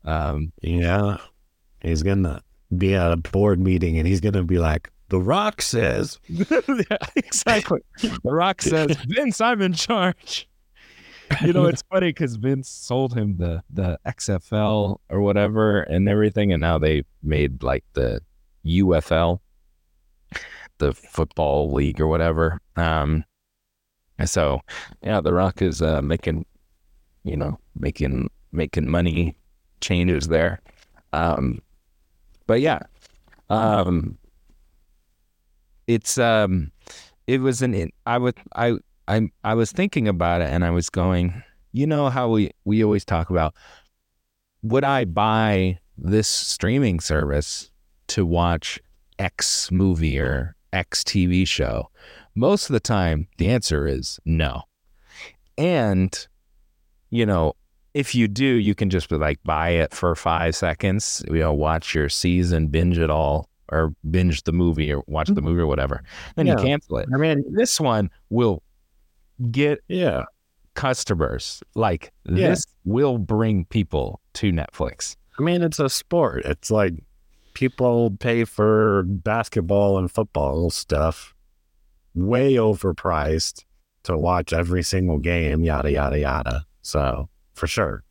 [0.05, 1.19] Um Yeah.
[1.83, 2.43] He's gonna
[2.77, 7.79] be at a board meeting and he's gonna be like, The Rock says, yeah, exactly.
[8.03, 10.49] The Rock says, Vince, I'm in charge.
[11.41, 16.53] You know, it's funny because Vince sold him the the XFL or whatever and everything,
[16.53, 18.23] and now they made like the
[18.67, 19.39] UFL,
[20.79, 22.61] the football league or whatever.
[22.75, 23.25] Um,
[24.25, 24.63] so
[25.01, 26.45] yeah, The Rock is uh, making,
[27.23, 29.37] you know, making making money
[29.81, 30.61] changes there.
[31.13, 31.63] Um,
[32.49, 32.81] but yeah,
[33.49, 34.19] um,
[35.87, 36.71] it's um,
[37.27, 38.77] it was an I would I
[39.09, 41.43] I I was thinking about it and I was going,
[41.73, 43.55] you know how we we always talk about
[44.63, 47.71] would I buy this streaming service
[48.09, 48.81] to watch
[49.19, 51.91] X movie or X TV show?
[52.35, 54.63] Most of the time the answer is no.
[55.57, 56.27] And
[57.11, 57.55] you know,
[57.93, 61.95] if you do, you can just like buy it for five seconds, you know, watch
[61.95, 65.45] your season, binge it all, or binge the movie or watch the mm-hmm.
[65.45, 66.03] movie or whatever.
[66.37, 66.63] Then you Yeah.
[66.63, 67.09] cancel it.
[67.13, 68.63] I mean, This one will
[69.51, 70.25] get yeah,
[70.75, 71.63] customers.
[71.75, 72.51] Like Yeah.
[72.51, 75.17] this will bring people to Netflix.
[75.39, 76.45] I mean, it's a sport.
[76.45, 76.95] It's like
[77.55, 81.35] people pay for basketball and football stuff
[82.15, 83.65] way overpriced
[84.05, 86.65] to watch every single game, yada, yada, yada.
[86.83, 88.05] So, for sure.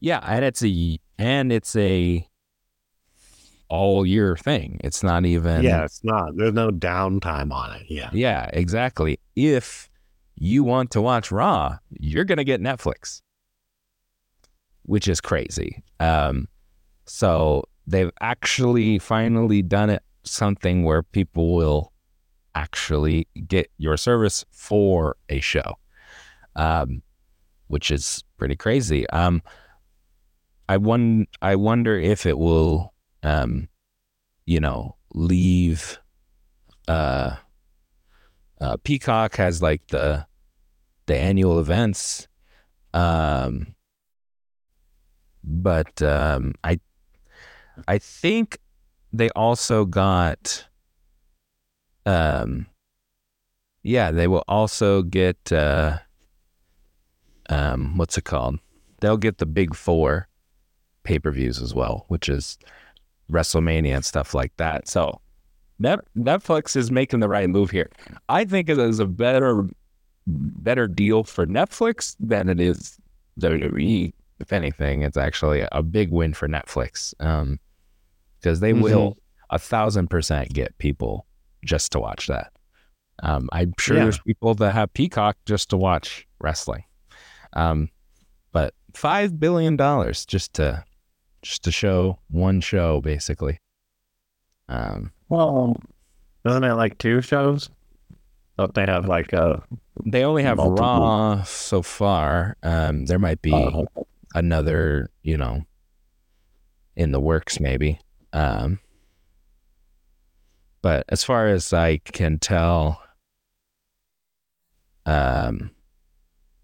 [0.00, 2.26] Yeah, and it's a and it's a
[3.70, 4.78] all year thing.
[4.84, 7.86] It's not even yeah, it's not, there's no downtime on it.
[7.88, 8.10] Yeah.
[8.12, 9.18] Yeah, exactly.
[9.36, 9.88] If
[10.36, 13.22] you want to watch Raw, you're going to get Netflix,
[14.82, 15.82] which is crazy.
[16.00, 16.48] Um,
[17.06, 21.92] so they've actually finally done it something where people will
[22.54, 25.78] actually get your service for a show,
[26.56, 27.02] um,
[27.68, 29.08] which is pretty crazy.
[29.10, 29.42] Um,
[30.68, 33.68] I won- I wonder if it will, um,
[34.46, 35.98] you know, leave.
[36.88, 37.36] Uh,
[38.60, 40.26] uh, Peacock has like the
[41.06, 42.28] the annual events,
[42.94, 43.74] um,
[45.42, 46.80] but um, I
[47.88, 48.58] I think
[49.12, 50.66] they also got
[52.06, 52.66] um,
[53.82, 55.98] yeah they will also get uh,
[57.48, 58.58] um, what's it called?
[59.00, 60.28] They'll get the big four
[61.02, 62.58] pay per views as well, which is
[63.30, 64.88] WrestleMania and stuff like that.
[64.88, 65.20] So
[65.78, 67.90] Net- Netflix is making the right move here.
[68.28, 69.66] I think it is a better
[70.26, 72.98] better deal for Netflix than it is
[73.40, 74.12] WWE.
[74.38, 77.12] If anything, it's actually a big win for Netflix
[78.40, 78.82] because they Mhm.
[78.82, 79.16] will
[79.50, 81.26] a thousand percent get people
[81.64, 82.52] just to watch that.
[83.22, 84.04] Um, I'm sure Yeah.
[84.04, 86.84] there's people that have Peacock just to watch wrestling.
[87.54, 87.90] Um,
[88.52, 90.84] but five billion dollars just to
[91.42, 93.58] just a show one show, basically.
[94.68, 95.76] Um, Well,
[96.44, 97.70] isn't it like two shows?
[98.58, 99.62] Don't they have like a
[100.04, 100.84] They only have Multiple.
[100.84, 102.56] Raw so far.
[102.62, 103.84] Um, there might be uh,
[104.34, 105.64] another, you know,
[106.96, 107.98] in the works maybe.
[108.32, 108.80] Um,
[110.82, 113.02] but as far as I can tell,
[115.06, 115.70] um,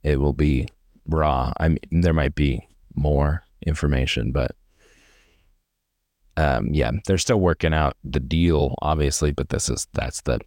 [0.03, 0.69] it will be
[1.07, 1.53] Raw.
[1.59, 4.53] I mean, there might be more information, but
[6.37, 9.33] um, yeah, they're still working out the deal, obviously.
[9.33, 10.40] But this is that's the,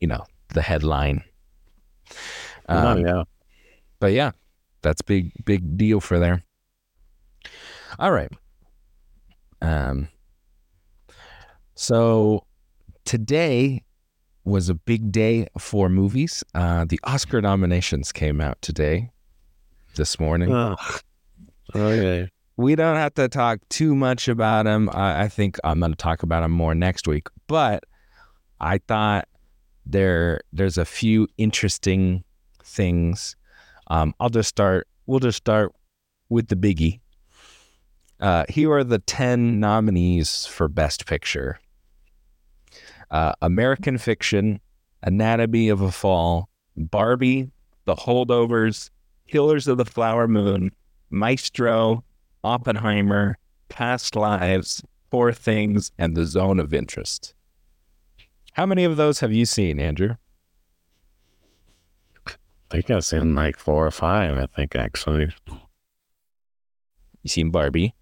[0.00, 1.24] you know, the headline.
[2.68, 3.24] oh, Um, yeah.
[4.00, 4.32] but yeah,
[4.82, 6.42] that's big big deal for there.
[7.98, 8.30] All right.
[9.62, 10.08] Um
[11.74, 12.44] so
[13.04, 13.82] today
[14.44, 16.44] was a big day for movies.
[16.54, 19.10] Uh the Oscar nominations came out today
[19.96, 20.52] this morning.
[20.52, 20.78] Ugh.
[21.74, 22.30] Okay.
[22.56, 24.88] We don't have to talk too much about them.
[24.92, 27.28] I, I think I'm going to talk about them more next week.
[27.46, 27.84] But
[28.60, 29.28] I thought
[29.84, 32.24] there there's a few interesting
[32.62, 33.36] things.
[33.88, 34.88] Um, I'll just start.
[35.06, 35.72] We'll just start
[36.28, 37.00] with the biggie.
[38.18, 41.60] Uh, here are the ten nominees for Best Picture:
[43.10, 44.60] uh, American Fiction,
[45.02, 47.50] Anatomy of a Fall, Barbie,
[47.84, 48.90] The Holdovers,
[49.28, 50.72] Killers of the Flower Moon,
[51.10, 52.02] Maestro,
[52.46, 54.80] Oppenheimer, Past Lives,
[55.10, 57.34] Poor Things, and The Zone of Interest.
[58.52, 60.14] How many of those have you seen, Andrew?
[62.28, 62.32] I
[62.70, 65.34] think I've seen like four or five, I think actually.
[65.48, 67.96] You seen Barbie?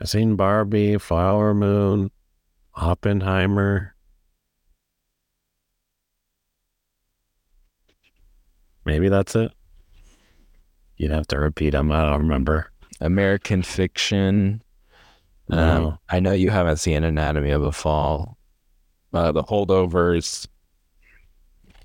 [0.00, 2.12] I've seen Barbie, Flower Moon,
[2.76, 3.96] Oppenheimer.
[8.84, 9.50] Maybe that's it.
[10.96, 11.90] You'd have to repeat them.
[11.90, 12.70] I don't remember.
[13.00, 14.62] American Fiction.
[15.50, 18.36] Um, I know you haven't seen Anatomy of a Fall.
[19.12, 20.48] Uh, the Holdovers.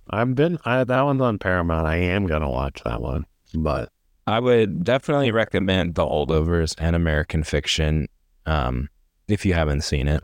[0.10, 1.88] I've been I, that one's on Paramount.
[1.88, 3.90] I am gonna watch that one, but
[4.28, 8.08] I would definitely recommend The Holdovers and American Fiction
[8.46, 8.90] um,
[9.28, 10.24] if you haven't seen it.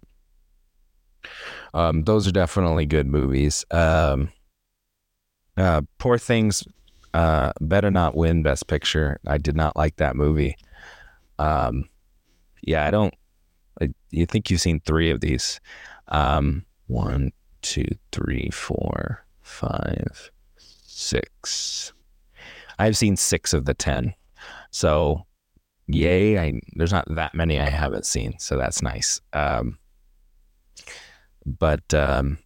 [1.74, 3.66] Um, those are definitely good movies.
[3.72, 4.32] Um,
[5.58, 6.64] uh, Poor Things
[7.14, 9.20] uh, better not win Best Picture.
[9.26, 10.56] I did not like that movie.
[11.40, 11.90] Um,
[12.62, 13.14] yeah, I don't.
[13.82, 15.60] I, you think you've seen three of these?
[16.08, 17.32] Um, one,
[17.62, 21.94] two, three, four, five, six.
[22.80, 24.14] I've seen six of the ten.
[24.72, 25.26] So,
[25.88, 26.38] yay!
[26.38, 29.22] I there's not that many I haven't seen, so that's nice.
[29.34, 29.78] Um,
[31.46, 32.40] but um,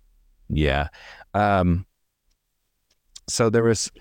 [0.50, 0.90] yeah,
[1.34, 1.86] um,
[3.28, 3.92] so there was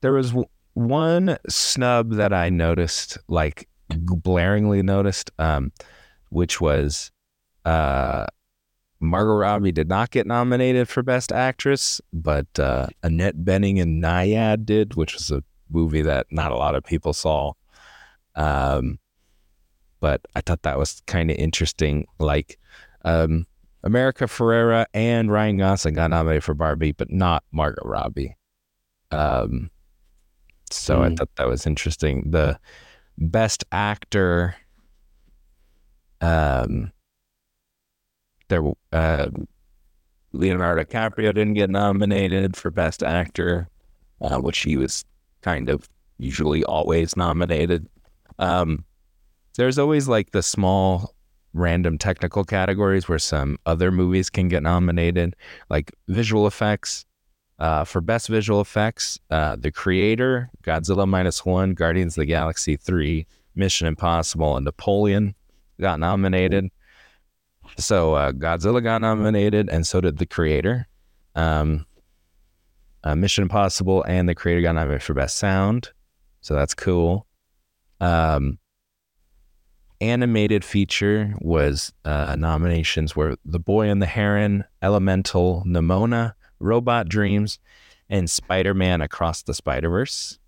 [0.00, 0.34] there was
[0.74, 5.72] one snub that I noticed, like blaringly noticed, um,
[6.30, 7.10] which was
[7.64, 8.26] uh,
[9.00, 14.64] Margot Robbie did not get nominated for Best Actress, but uh, Annette Bening and Nyad
[14.64, 17.52] did, which was a movie that not a lot of people saw.
[18.34, 18.98] Um,
[20.00, 22.06] but I thought that was kind of interesting.
[22.18, 22.58] Like,
[23.04, 23.46] um,
[23.82, 28.36] America Ferrera and Ryan Gosling got nominated for Barbie, but not Margot Robbie.
[29.10, 29.70] Um,
[30.70, 31.12] so mm.
[31.12, 32.30] I thought that was interesting.
[32.30, 32.58] The
[33.18, 34.56] best actor,
[36.20, 36.92] um,
[38.48, 38.62] there,
[38.92, 39.28] uh,
[40.32, 43.68] Leonardo DiCaprio didn't get nominated for best actor,
[44.20, 45.04] uh, which he was
[45.42, 45.88] kind of
[46.18, 47.88] usually always nominated.
[48.38, 48.84] Um,
[49.56, 51.14] there's always like the small
[51.54, 55.34] random technical categories where some other movies can get nominated,
[55.70, 57.06] like visual effects.
[57.58, 62.76] Uh, for best visual effects, uh, The Creator, Godzilla minus one, Guardians of the Galaxy
[62.76, 65.34] three, Mission Impossible, and Napoleon
[65.80, 66.70] got nominated.
[67.78, 70.86] So uh, Godzilla got nominated, and so did The Creator.
[71.34, 71.86] Um,
[73.02, 75.90] uh, Mission Impossible and The Creator got nominated for best sound,
[76.42, 77.26] so that's cool.
[78.00, 78.58] Um,
[80.02, 87.58] animated feature was uh, nominations were The Boy and the Heron, Elemental, Nimona, Robot Dreams,
[88.08, 90.38] and Spider Man Across the Spider Verse.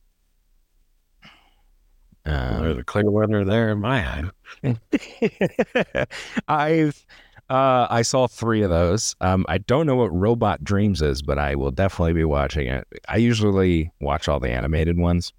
[2.25, 4.29] Um, There's a clear winner there in my
[4.63, 6.07] eye.
[6.49, 7.07] I've
[7.51, 9.17] uh, I saw three of those.
[9.23, 12.87] Um, I don't know what Robot Dreams is, but I will definitely be watching it.
[13.09, 15.33] I usually watch all the animated ones.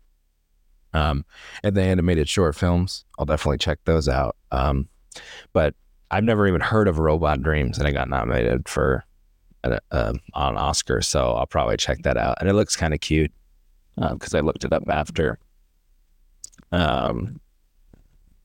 [0.91, 1.23] Um,
[1.63, 4.35] and the animated short films, I'll definitely check those out.
[4.51, 4.89] Um,
[5.53, 5.75] but
[6.09, 9.05] I've never even heard of Robot Dreams, and I got nominated for
[9.63, 12.37] a, uh, on Oscar, so I'll probably check that out.
[12.39, 13.31] And it looks kind of cute
[13.95, 15.39] because uh, I looked it up after.
[16.71, 17.39] Um,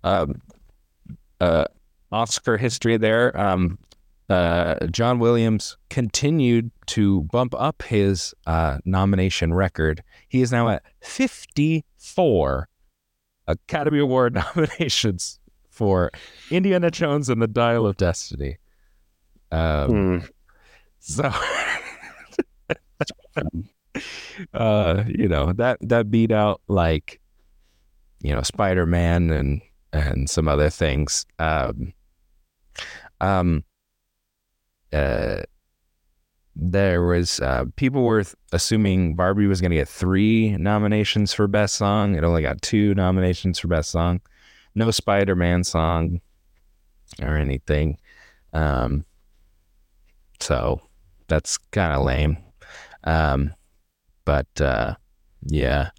[0.03, 0.41] um,
[1.41, 1.65] uh,
[2.12, 3.39] Oscar history there.
[3.39, 3.79] Um,
[4.29, 10.03] uh, John Williams continued to bump up his uh, nomination record.
[10.29, 12.69] He is now at 54
[13.47, 15.39] Academy Award nominations
[15.69, 16.11] for
[16.51, 18.57] Indiana Jones and the Dial of Destiny.
[19.51, 20.27] Um, hmm.
[21.07, 21.31] So,
[24.55, 27.21] uh, you know that that beat out like,
[28.21, 29.61] you know, Spider Man and
[29.93, 31.27] and some other things.
[31.39, 31.93] Um,
[33.21, 33.65] um,
[34.95, 35.43] uh,
[36.57, 41.47] there was uh, people were th- assuming Barbie was going to get three nominations for
[41.47, 42.15] best song.
[42.15, 44.23] It only got two nominations for best song.
[44.75, 46.23] No Spider Man song
[47.21, 47.99] or anything.
[48.55, 49.05] Um,
[50.41, 50.81] so
[51.29, 52.39] that's kind of lame.
[53.05, 53.55] Um,
[54.25, 54.97] but uh,
[55.47, 55.91] yeah.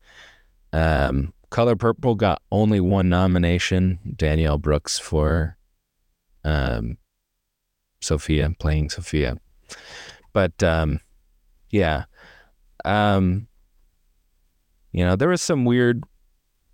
[0.73, 3.99] Um, Color Purple got only one nomination.
[4.15, 5.57] Danielle Brooks for
[6.43, 6.97] um,
[8.01, 9.37] Sophia playing Sophia.
[10.33, 10.99] But um,
[11.69, 12.05] yeah,
[12.83, 13.47] um,
[14.91, 16.03] you know, there was some weird.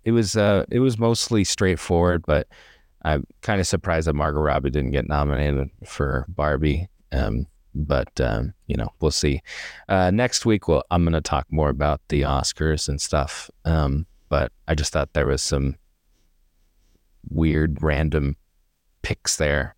[0.04, 2.48] It was uh, it was mostly straightforward, but
[3.04, 6.88] I'm kind of surprised that Margot Robbie didn't get nominated for Barbie.
[7.12, 9.42] Um, but um, you know, we'll see.
[9.88, 13.50] Uh, next week, well, I'm going to talk more about the Oscars and stuff.
[13.64, 15.76] Um, but I just thought there was some
[17.28, 18.36] weird, random
[19.02, 19.76] picks there.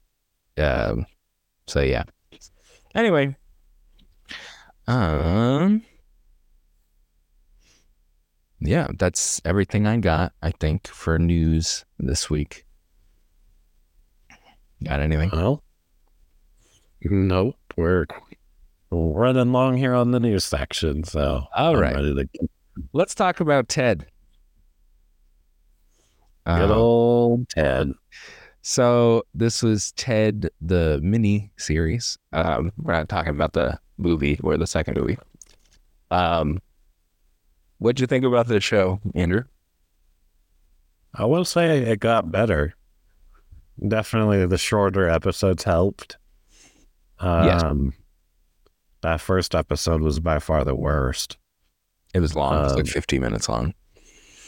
[0.57, 1.07] Um,
[1.67, 2.05] so yeah.
[2.95, 3.37] Anyway,
[4.87, 5.83] um,
[8.61, 10.33] yeah, that's everything I got.
[10.43, 12.65] I think for news this week.
[14.85, 15.31] Got anything?
[15.33, 15.63] Well,
[17.03, 17.57] nope.
[17.77, 18.07] We're
[18.91, 21.95] running long here on the news section, so all right.
[21.95, 22.29] To...
[22.93, 24.07] Let's talk about Ted.
[26.47, 27.93] Good um, old Ted.
[28.63, 32.19] So this was Ted the mini series.
[32.33, 35.19] Um, we're not talking about the movie or the second movie.
[36.11, 36.61] Um,
[37.79, 39.45] what'd you think about the show, Andrew?
[41.15, 42.75] I will say it got better.
[43.87, 46.17] Definitely, the shorter episodes helped.
[47.21, 47.63] Um, yes.
[49.03, 51.37] That first episode was by far the worst.
[52.15, 52.55] It was long.
[52.55, 53.75] Um, it was like um, 50 minutes long.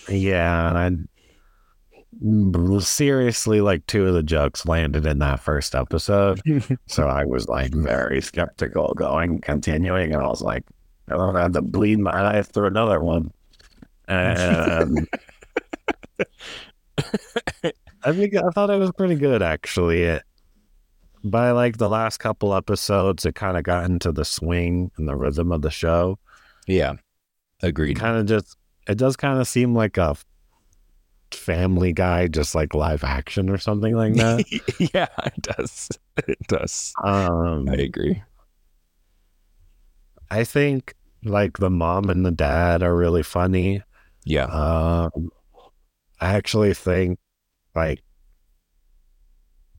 [0.09, 0.91] Yeah, and I
[2.81, 6.41] seriously like two of the jokes landed in that first episode.
[6.87, 10.64] so I was like very skeptical going, continuing, and I was like,
[11.09, 13.33] I don't have to bleed my eyes through another one.
[14.09, 15.09] And
[18.05, 20.03] I think I thought it was pretty good actually.
[20.03, 20.23] It,
[21.31, 25.16] by like the last couple episodes, it kind of got into the swing and the
[25.16, 26.18] rhythm of the show.
[26.66, 26.95] Yeah,
[27.62, 27.99] agreed.
[27.99, 28.57] Kind of just
[28.89, 30.16] it does kind of seem like a
[31.33, 34.45] Family Guy, just like live action or something like that.
[34.95, 35.89] yeah, it does.
[36.27, 36.95] It does.
[37.05, 38.22] Um, I agree.
[40.31, 43.83] I think like the mom and the dad are really funny.
[44.24, 44.47] Yeah.
[44.47, 45.29] Um,
[46.20, 47.18] I actually think
[47.74, 48.03] like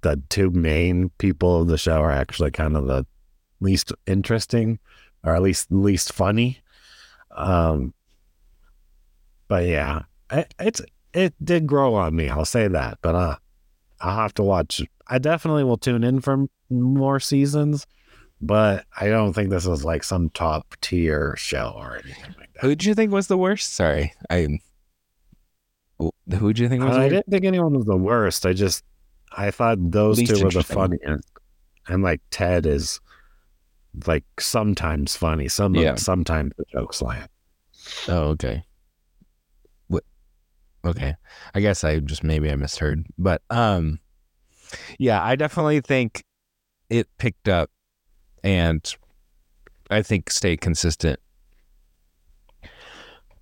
[0.02, 3.06] the two main people of the show are actually kind of the
[3.60, 4.80] least interesting,
[5.24, 6.60] or at least least funny.
[7.36, 7.94] Um,
[9.48, 10.82] but yeah, it, it's
[11.14, 12.30] it did grow on me.
[12.30, 13.00] I'll say that.
[13.02, 13.36] But uh,
[14.02, 14.82] I'll have to watch.
[15.08, 17.88] I definitely will tune in for more seasons,
[18.42, 22.62] but I don't think this is like some top tier show or anything like that.
[22.62, 23.74] Who did you think was the worst?
[23.74, 24.60] Sorry, I.
[26.00, 26.12] Who
[26.54, 26.92] did you think was?
[26.92, 27.10] I the worst?
[27.14, 28.46] didn't think anyone was the worst.
[28.46, 28.84] I just
[29.36, 31.30] I thought those Least two were the funniest,
[31.88, 33.00] and like Ted is
[34.06, 35.48] like sometimes funny.
[35.48, 35.96] Some Yeah.
[35.96, 37.30] sometimes the jokes land.
[38.08, 38.64] Oh, okay.
[39.88, 40.04] What?
[40.86, 41.16] Okay,
[41.54, 44.00] I guess I just maybe I misheard, but um,
[45.00, 46.24] yeah, I definitely think
[46.90, 47.70] it picked up,
[48.44, 48.96] and
[49.90, 51.20] I think stayed consistent.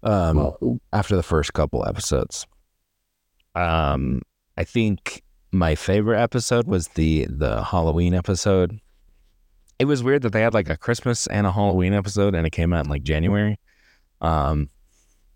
[0.04, 2.46] Um, after the first couple episodes,
[3.56, 4.22] um,
[4.56, 5.24] I think
[5.56, 8.80] my favorite episode was the the Halloween episode.
[9.80, 12.52] It was weird that they had like a Christmas and a Halloween episode, and it
[12.52, 13.60] came out in like January.
[14.22, 14.70] Um,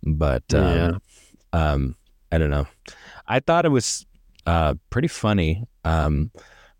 [0.03, 0.91] but um, Yeah.
[1.53, 1.95] um,
[2.32, 2.67] I don't know.
[3.28, 4.05] I thought it was
[4.45, 5.65] uh pretty funny.
[5.84, 6.32] Um,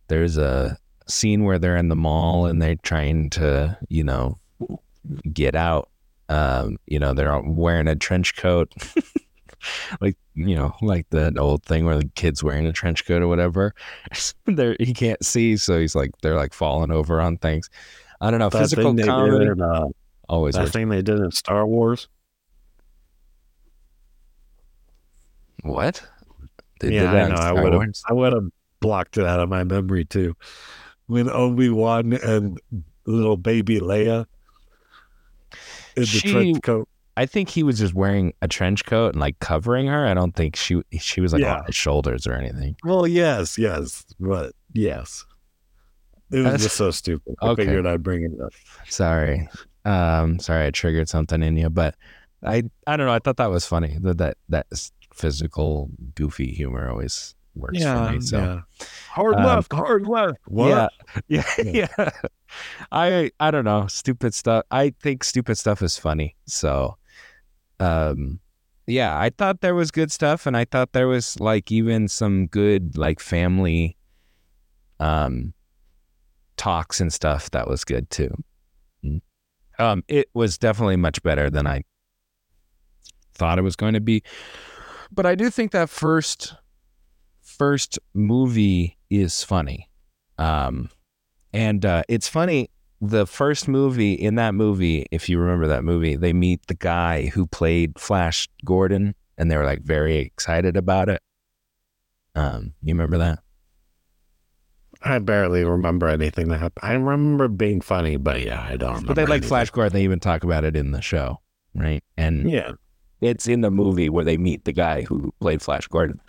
[0.08, 0.78] there's a
[1.08, 4.38] scene where they're in the mall and they're trying to, you know,
[5.34, 5.90] get out.
[6.30, 8.72] Um, you know, they're all wearing a trench coat.
[10.02, 13.28] like you know, like the old thing where the kid's wearing a trench coat or
[13.28, 13.74] whatever.
[14.46, 17.70] there he can't see, so he's like they're like falling over on things.
[18.22, 18.50] I don't know.
[18.50, 19.88] That Physical comedy did in, uh,
[20.28, 20.72] always that works.
[20.72, 22.08] thing they did in Star Wars.
[25.64, 26.02] What?
[26.80, 27.60] They yeah, did that I know.
[27.60, 27.84] I would have.
[28.08, 28.50] I would have
[28.80, 30.36] blocked it out of my memory too.
[31.08, 32.60] When Obi Wan and
[33.06, 34.26] little baby Leia
[35.96, 36.88] in the She- trench coat.
[37.22, 40.06] I think he was just wearing a trench coat and like covering her.
[40.08, 41.58] I don't think she she was like Yeah.
[41.60, 42.76] on his shoulders or anything.
[42.84, 45.26] Well, yes, yes, but yes.
[46.32, 47.36] It was just so stupid.
[47.42, 47.66] I Okay.
[47.66, 48.54] figured I'd bring it up.
[48.88, 49.50] Sorry,
[49.84, 51.96] um, sorry, I triggered something in you, but
[52.44, 53.14] I I don't know.
[53.14, 53.98] I thought that was funny.
[54.02, 54.68] That that that
[55.14, 58.22] physical goofy humor always works for me.
[58.22, 58.62] So
[59.10, 60.38] hard Um, left, hard left.
[60.46, 60.68] What?
[61.28, 61.88] yeah, yeah, Yeah.
[61.98, 62.10] yeah.
[62.92, 63.88] I I don't know.
[63.88, 64.64] Stupid stuff.
[64.72, 66.36] I think stupid stuff is funny.
[66.46, 66.96] So,
[67.80, 68.40] um,
[68.88, 72.48] yeah, I thought there was good stuff, and I thought there was like even some
[72.48, 73.98] good like family,
[75.00, 75.54] um,
[76.58, 78.32] talks and stuff that was good too.
[79.04, 79.22] Mm.
[79.78, 81.84] Um, it was definitely much better than I
[83.34, 84.24] thought it was going to be,
[85.12, 86.56] but I do think that first
[87.42, 89.90] first movie is funny.
[90.38, 90.90] Um,
[91.54, 92.70] and uh, it's funny.
[93.02, 97.28] The first movie in that movie, if you remember that movie, they meet the guy
[97.28, 101.22] who played Flash Gordon, and they were like very excited about it.
[102.36, 103.40] Um, you remember that?
[105.02, 106.84] I barely remember anything that happened.
[106.84, 109.08] I remember being funny, but yeah, I don't remember.
[109.08, 109.48] But they like anything.
[109.48, 109.94] Flash Gordon.
[109.94, 111.40] They even talk about it in the show,
[111.74, 112.04] right?
[112.18, 112.74] And Yeah.
[113.22, 116.20] it's in the movie where they meet the guy who played Flash Gordon.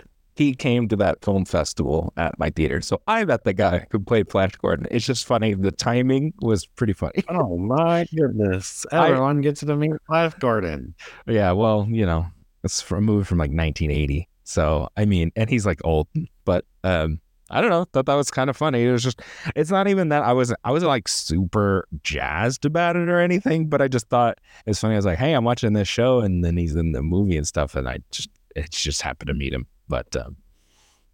[0.41, 3.99] He came to that film festival at my theater, so I met the guy who
[4.01, 4.87] played Flash Gordon.
[4.91, 5.53] It's just funny.
[5.53, 7.23] The timing was pretty funny.
[7.29, 8.87] Oh my goodness!
[8.93, 10.95] I- Everyone gets to meet Flash Gordon.
[11.27, 12.27] Yeah, well, you know,
[12.65, 14.27] it's from a movie from like 1980.
[14.45, 16.09] So, I mean, and he's like old,
[16.47, 17.21] but um,
[17.51, 17.85] I don't know.
[17.93, 18.85] Thought that was kind of funny.
[18.85, 19.21] It was just,
[19.55, 23.69] it's not even that I wasn't, I wasn't like super jazzed about it or anything,
[23.69, 24.95] but I just thought it's funny.
[24.95, 27.47] I was like, hey, I'm watching this show, and then he's in the movie and
[27.47, 29.67] stuff, and I just, it just happened to meet him.
[29.91, 30.37] But um,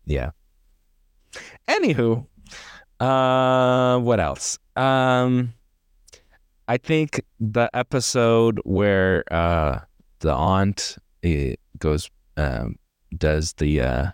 [0.04, 0.30] yeah.
[1.66, 2.26] Anywho,
[3.00, 4.58] uh, what else?
[4.76, 5.54] Um,
[6.68, 9.80] I think the episode where uh
[10.20, 12.76] the aunt it goes um
[13.16, 14.06] does the uh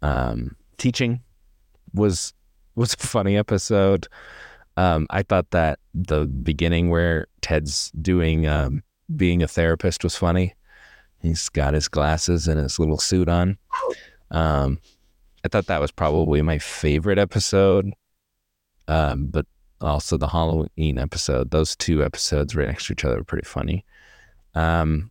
[0.00, 1.20] um teaching
[1.94, 2.32] was
[2.74, 4.08] was a funny episode.
[4.76, 8.82] Um I thought that the beginning where Ted's doing um
[9.14, 10.54] being a therapist was funny.
[11.22, 13.58] He's got his glasses and his little suit on.
[14.30, 14.80] Um
[15.44, 17.92] I thought that was probably my favorite episode.
[18.88, 19.46] Um but
[19.80, 21.50] also the Halloween episode.
[21.50, 23.84] Those two episodes right next to each other were pretty funny.
[24.54, 25.10] Um,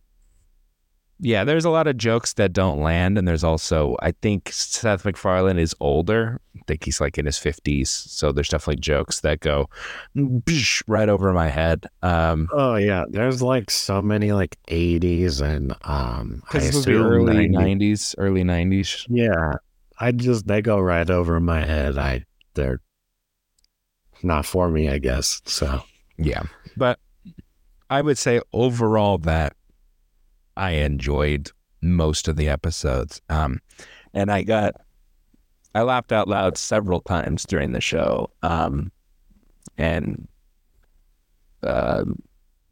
[1.24, 5.04] yeah, there's a lot of jokes that don't land, and there's also I think Seth
[5.04, 6.40] MacFarlane is older.
[6.56, 9.70] I think he's like in his fifties, so there's definitely jokes that go
[10.88, 11.86] right over my head.
[12.02, 17.52] Um, oh yeah, there's like so many like 80s and um, I assume early 90s.
[17.54, 19.06] '90s, early '90s.
[19.08, 19.54] Yeah,
[20.00, 21.98] I just they go right over my head.
[21.98, 22.80] I they're
[24.24, 25.40] not for me, I guess.
[25.44, 25.84] So
[26.18, 26.42] Yeah,
[26.76, 26.98] but
[27.88, 29.54] I would say overall that
[30.56, 31.50] I enjoyed
[31.80, 33.20] most of the episodes.
[33.28, 33.60] Um,
[34.14, 34.74] and I got,
[35.74, 38.30] I laughed out loud several times during the show.
[38.42, 38.92] Um,
[39.78, 40.28] and
[41.62, 42.04] uh,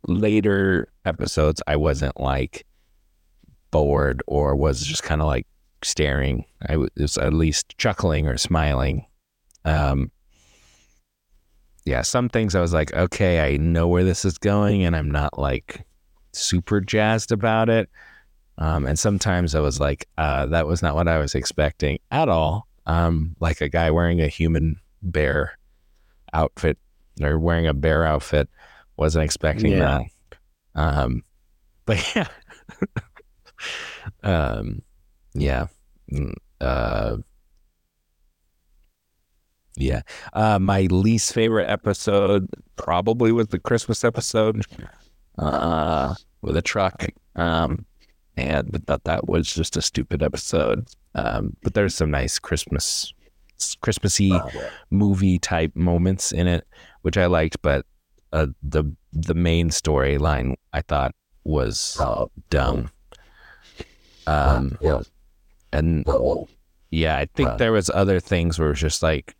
[0.06, 2.66] later episodes, I wasn't like
[3.70, 5.46] bored or was just kind of like
[5.82, 6.44] staring.
[6.68, 9.06] I was at least chuckling or smiling.
[9.64, 10.10] Um,
[11.84, 15.10] yeah, some things I was like, okay, I know where this is going, and I'm
[15.10, 15.84] not like
[16.32, 17.88] super jazzed about it.
[18.58, 22.28] Um, and sometimes I was like, uh, that was not what I was expecting at
[22.28, 22.66] all.
[22.86, 25.58] Um, like a guy wearing a human bear
[26.32, 26.76] outfit
[27.22, 28.48] or wearing a bear outfit,
[28.96, 30.00] wasn't expecting Yeah.
[30.00, 30.38] that.
[30.74, 31.22] Um,
[31.86, 32.26] but yeah,
[34.22, 34.82] um,
[35.34, 35.66] yeah,
[36.12, 37.16] Mm, uh,
[39.76, 40.02] yeah.
[40.32, 44.64] Uh, my least favorite episode probably was the Christmas episode
[45.40, 47.06] uh, with a truck.
[47.34, 47.84] Um,
[48.36, 50.86] and thought that was just a stupid episode.
[51.14, 53.12] Um, but there's some nice Christmas,
[53.80, 54.32] Christmassy
[54.90, 56.66] movie type moments in it,
[57.02, 57.60] which I liked.
[57.62, 57.84] But
[58.32, 61.14] uh, the the main storyline I thought
[61.44, 61.96] was
[62.48, 62.90] dumb.
[64.26, 65.00] Um, yeah,
[65.72, 66.04] and
[66.90, 69.34] yeah, I think there was other things where it was just like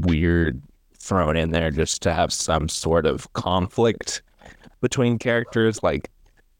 [0.00, 0.62] weird
[0.98, 4.22] thrown in there just to have some sort of conflict
[4.84, 5.82] between characters.
[5.82, 6.10] Like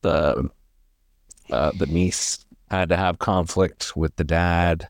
[0.00, 0.48] the
[1.50, 4.88] uh, the niece had to have conflict with the dad,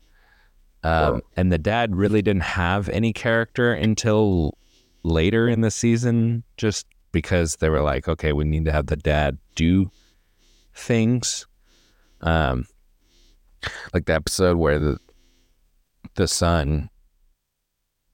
[0.83, 4.57] um, and the dad really didn't have any character until
[5.03, 8.95] later in the season, just because they were like, okay, we need to have the
[8.95, 9.91] dad do
[10.73, 11.45] things.
[12.21, 12.65] Um,
[13.93, 14.97] like the episode where the
[16.15, 16.89] the son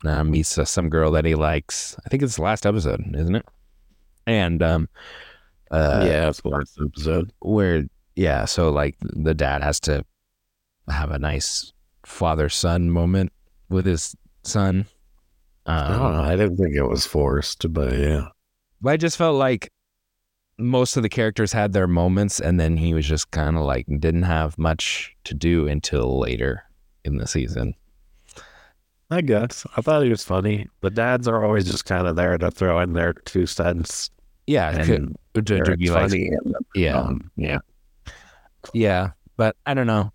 [0.04, 1.96] uh, meets uh, some girl that he likes.
[2.04, 3.46] I think it's the last episode, isn't it?
[4.32, 4.90] And um,
[5.72, 7.32] uh, yeah, it's the last episode.
[7.40, 10.06] where yeah, so like the dad has to
[10.90, 11.72] have a nice
[12.06, 13.32] father son moment
[13.70, 14.86] with his son.
[15.66, 16.24] I don't Um, know.
[16.24, 18.28] I didn't think it was forced, but yeah.
[18.82, 19.72] but I just felt like
[20.58, 23.86] most of the characters had their moments, and then he was just kind of like
[24.00, 26.64] didn't have much to do until later
[27.06, 27.74] in the season.
[29.10, 29.66] I guess.
[29.76, 30.68] I thought he was funny.
[30.82, 34.10] The dads are always just kind of there to throw in their two cents.
[34.52, 37.60] Yeah, could- to, to be like, and, yeah, um, yeah.
[38.74, 40.12] yeah, but I don't know.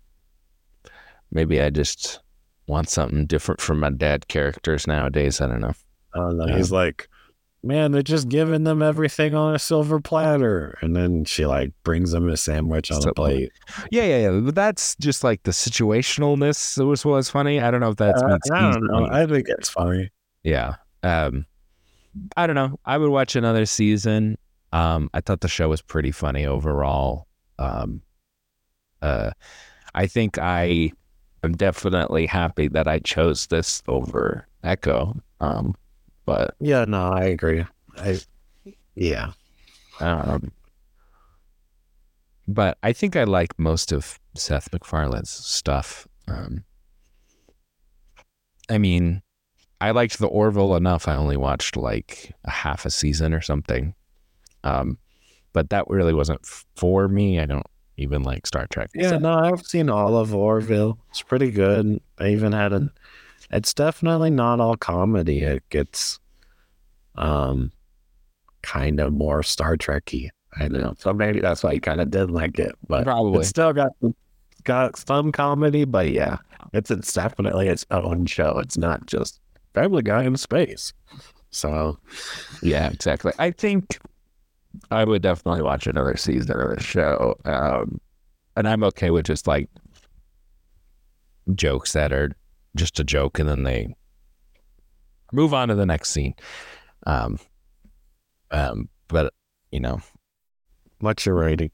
[1.31, 2.19] Maybe I just
[2.67, 5.41] want something different from my dad characters nowadays.
[5.41, 5.73] I don't know.
[6.13, 6.55] I don't know.
[6.55, 7.09] He's like,
[7.63, 10.77] man, they're just giving them everything on a silver platter.
[10.81, 13.51] And then she like brings them a sandwich on So- a plate.
[13.91, 14.39] Yeah, yeah, yeah.
[14.39, 17.59] But that's just like the situationalness was was funny.
[17.59, 19.07] I don't know if that's Uh, I don't know.
[19.11, 20.11] I think it's funny.
[20.43, 20.75] Yeah.
[21.03, 21.45] Um,
[22.35, 22.79] I don't know.
[22.85, 24.37] I would watch another season.
[24.73, 27.27] Um, I thought the show was pretty funny overall.
[27.59, 28.01] Um,
[29.01, 29.31] uh,
[29.95, 30.91] I think I
[31.43, 35.19] am definitely happy that I chose this over Echo.
[35.39, 35.75] Um,
[36.25, 37.65] but Yeah, no, I agree.
[37.97, 38.19] I,
[38.95, 39.31] yeah.
[39.99, 40.51] um,
[42.47, 46.07] but I think I like most of Seth MacFarlane's stuff.
[46.27, 46.63] Um,
[48.69, 49.21] I mean,
[49.79, 51.07] I liked the Orville enough.
[51.07, 53.93] I only watched like a half a season or something.
[54.63, 54.97] Um,
[55.53, 57.39] but that really wasn't for me.
[57.39, 57.65] I don't
[57.97, 58.89] even like Star Trek.
[58.93, 60.99] Yeah, no, I've seen all of Orville.
[61.09, 62.01] It's pretty good.
[62.19, 62.91] I even had a.
[63.51, 65.41] It's definitely not all comedy.
[65.41, 66.19] It gets,
[67.15, 67.71] um,
[68.61, 70.29] kind of more Star Trekky.
[70.59, 70.95] I don't know.
[70.97, 73.39] So maybe that's why you kind of did like it, but Probably.
[73.39, 73.91] it's still got
[74.63, 75.85] got some comedy.
[75.85, 76.37] But yeah,
[76.73, 78.59] it's it's definitely its own show.
[78.59, 79.39] It's not just
[79.77, 80.93] Family Guy in space.
[81.51, 81.99] So
[82.61, 83.31] Yeah, exactly.
[83.37, 83.99] I think
[84.91, 87.35] I would definitely watch another season of the show.
[87.45, 87.99] Um,
[88.55, 89.69] and I'm okay with just like
[91.53, 92.35] jokes that are
[92.75, 93.95] just a joke and then they
[95.31, 96.33] move on to the next scene.
[97.05, 97.37] Um,
[98.51, 99.33] um, but,
[99.71, 99.99] you know,
[100.99, 101.71] what's your rating?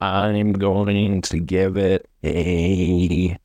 [0.00, 3.36] I'm going to give it a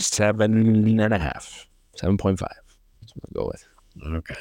[0.00, 2.38] seven and a half, 7.5.
[2.38, 3.64] That's what I'll go with.
[4.18, 4.40] Okay.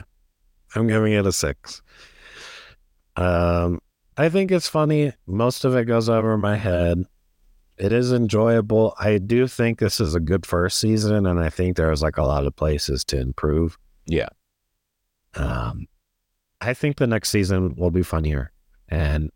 [0.75, 1.81] I'm giving it a six.
[3.15, 3.79] Um,
[4.17, 5.13] I think it's funny.
[5.25, 7.03] Most of it goes over my head.
[7.77, 8.95] It is enjoyable.
[8.99, 12.23] I do think this is a good first season, and I think there's like a
[12.23, 13.77] lot of places to improve.
[14.07, 14.29] Yeah.
[15.35, 15.85] Um,
[16.59, 18.51] I think the next season will be funnier,
[18.89, 19.29] and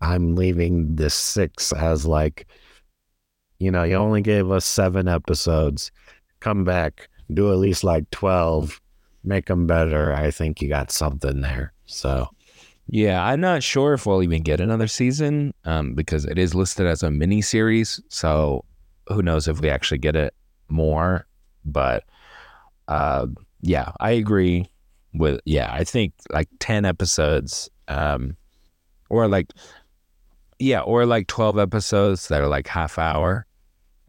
[0.00, 2.48] I'm leaving this six as like,
[3.60, 5.92] you know, you only gave us seven episodes.
[6.40, 8.80] Come back, do at least like twelve,
[9.22, 10.12] make them better.
[10.12, 11.72] I think you got something there.
[11.86, 12.28] So
[12.92, 16.86] Yeah, I'm not sure if we'll even get another season um, because it is listed
[16.86, 18.00] as a mini series.
[18.08, 18.64] So
[19.06, 20.34] who knows if we actually get it
[20.68, 21.26] more.
[21.64, 22.04] But
[22.88, 23.26] uh,
[23.60, 24.68] yeah, I agree
[25.14, 28.36] with, yeah, I think like 10 episodes um,
[29.08, 29.52] or like,
[30.58, 33.46] yeah, or like 12 episodes that are like half hour.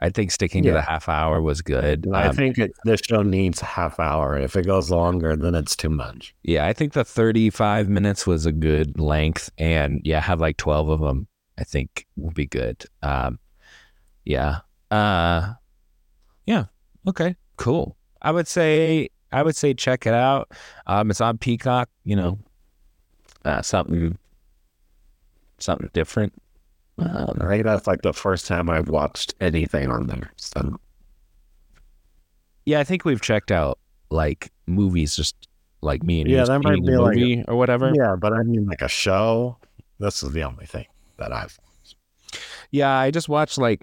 [0.04, 2.08] I think sticking to the half hour was good.
[2.12, 4.36] I Um, think it, this show needs a half hour.
[4.38, 6.34] If it goes longer, then it's too much.
[6.41, 9.52] Yeah, I think the 35 minutes was a good length.
[9.60, 11.28] And yeah, have like 12 of them,
[11.60, 12.84] I think will be good.
[13.04, 13.38] Um,
[14.26, 14.62] yeah.
[14.89, 15.54] Uh,
[16.47, 16.66] yeah.
[17.08, 17.95] Okay, cool.
[18.24, 20.52] I would say, I would say check it out.
[20.88, 22.39] Um, it's on Peacock, you know,
[23.45, 24.18] uh, something,
[25.60, 26.34] something different.
[26.98, 30.32] Um, I think that's like the first time I've watched anything on there.
[30.38, 30.80] So
[32.66, 33.80] yeah, I think we've checked out
[34.10, 35.36] like movies, just
[35.82, 37.92] like me and Yeah, that might be a like a- or whatever.
[37.96, 39.58] yeah, but I mean like a show.
[40.00, 40.86] This is the only thing
[41.18, 41.58] that I've.
[42.72, 43.82] Yeah, I just watch like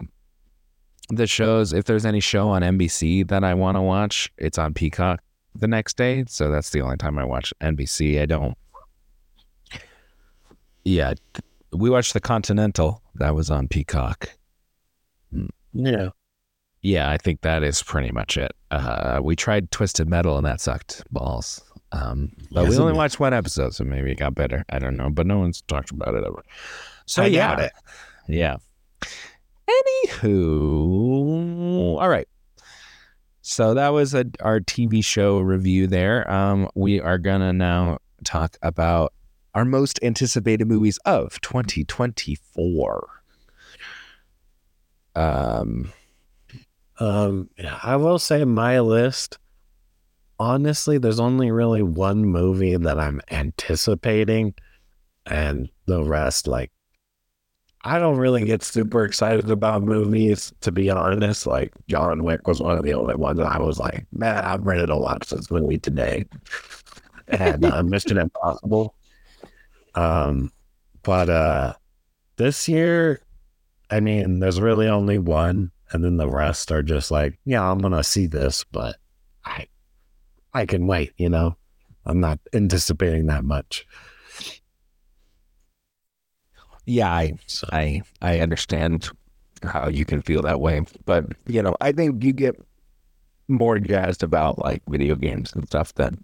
[1.11, 1.73] the shows.
[1.73, 5.21] If there's any show on NBC that I want to watch, it's on Peacock
[5.55, 6.25] the next day.
[6.29, 8.21] So that's the only time I watch NBC.
[8.23, 8.57] I don't.
[10.85, 11.15] Yeah,
[11.73, 13.03] we watched The Continental.
[13.17, 14.31] That was on Peacock.
[15.73, 16.11] Yeah.
[16.81, 18.53] Yeah, I think that is pretty much it.
[18.71, 21.61] Uh, we tried Twisted Metal and that sucked balls.
[21.93, 24.65] Um, but Yes, we only watched one episode, so maybe it got better.
[24.69, 26.43] I don't know, but no one's talked about it ever.
[27.07, 27.73] So I yeah, it.
[28.29, 28.57] yeah.
[29.69, 32.29] Anywho, all right.
[33.43, 36.31] So that was a, our TV show review there.
[36.31, 39.13] Um, we are gonna now talk about
[39.59, 43.09] our most anticipated movies of 2024.
[45.17, 45.93] Um,
[47.01, 47.51] Um,
[47.83, 49.39] I will say my list.
[50.39, 54.55] Honestly, there's only really one movie that I'm anticipating,
[55.27, 56.71] and the rest, like,
[57.83, 60.53] I don't really get super excited about movies.
[60.61, 64.07] To be honest, like John Wick was one of the only ones I was like,
[64.13, 66.27] man, I'm ready to watch this movie today.
[67.29, 68.95] and uh, Mission Impossible.
[69.99, 70.53] Um,
[71.03, 71.75] but uh,
[72.37, 73.21] this year,
[73.91, 77.79] I mean, there's really only one, and then the rest are just like, yeah, I'm
[77.79, 78.97] gonna see this, but
[79.45, 79.67] I,
[80.55, 81.15] I can wait.
[81.17, 81.57] You know,
[82.07, 83.87] I'm not anticipating that much.
[86.87, 89.09] yeah, I So I I understand
[89.65, 92.55] how you can feel that way, but you know, I think you get
[93.49, 96.23] more jazzed about like video games and stuff then.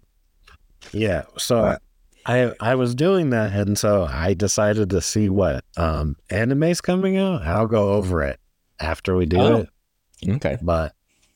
[0.93, 1.77] yeah, so
[2.25, 7.17] I I was doing that, and so I decided to see what um anime's coming
[7.17, 7.43] out.
[7.43, 8.39] I'll go over it
[8.79, 9.55] after we do Oh.
[10.23, 10.57] it, okay.
[10.61, 10.93] but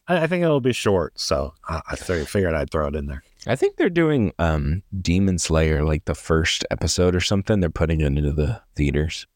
[0.07, 3.23] I, I think it'll be short, so I, I figured I'd throw it in there.
[3.47, 7.59] I think they're doing um Demon Slayer like the first episode or something.
[7.59, 9.27] They're putting it into the theaters.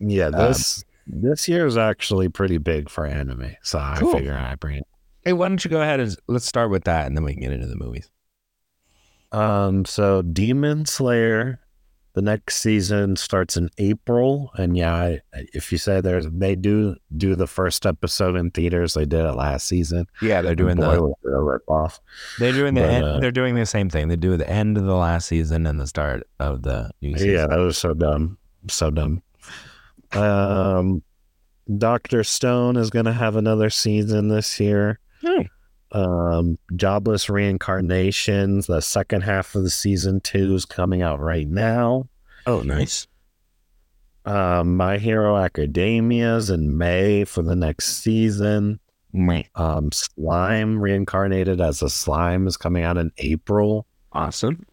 [0.00, 4.54] Yeah, Um, this this year is actually pretty big for anime, so I figure I
[4.56, 4.86] bring it.
[5.24, 7.42] Hey, why don't you go ahead and let's start with that, and then we can
[7.42, 8.10] get into the movies.
[9.32, 11.60] Um, so Demon Slayer,
[12.14, 16.96] the next season starts in April, and yeah, I, if you say there's they do
[17.16, 20.06] do the first episode in theaters, they did it last season.
[20.22, 22.00] Yeah, they're doing Boy, the was it a rip off.
[22.38, 24.08] they're doing the but, end, uh, they're doing the same thing.
[24.08, 27.30] They do the end of the last season and the start of the new season.
[27.30, 29.22] Yeah, that was so dumb, so dumb.
[30.12, 31.02] Um,
[31.76, 35.00] Doctor Stone is gonna have another season this year.
[35.20, 35.42] Hmm.
[35.92, 42.08] Um, Jobless Reincarnations, the second half of the season two is coming out right now.
[42.46, 43.06] Oh, nice.
[44.24, 48.80] Um, My Hero Academia is in May for the next season.
[49.54, 54.66] Um, Slime reincarnated as a slime is coming out in April, Awesome.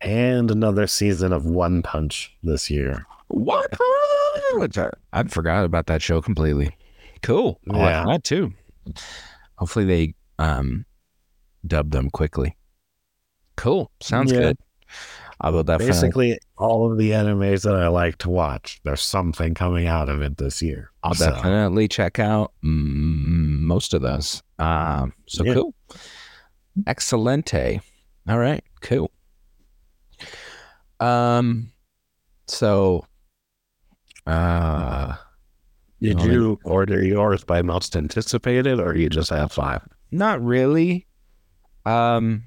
[0.00, 3.04] and another season of One Punch this year.
[3.28, 3.76] What?
[5.12, 6.74] I forgot about that show completely.
[7.22, 7.60] Cool.
[7.70, 8.04] I Yeah.
[8.04, 8.52] like that too.
[9.56, 10.84] Hopefully they um
[11.66, 12.56] dub them quickly.
[13.56, 13.90] Cool.
[14.00, 14.40] Sounds Yeah.
[14.40, 14.58] good.
[15.40, 15.92] I will definitely.
[15.92, 20.22] Basically, all of the animes that I like to watch, there's something coming out of
[20.22, 20.90] it this year.
[21.02, 24.42] I'll So, definitely check out mm, most of those.
[24.58, 25.54] Um, so Yeah.
[25.54, 25.74] cool.
[26.86, 27.80] Excelente.
[28.28, 28.62] All right.
[28.80, 29.10] Cool.
[31.00, 31.72] Um,
[32.46, 33.06] so,
[34.26, 35.16] uh,
[36.00, 39.82] Did you order yours by most anticipated, or you just have five?
[40.10, 41.06] Not really.
[41.84, 42.44] Um,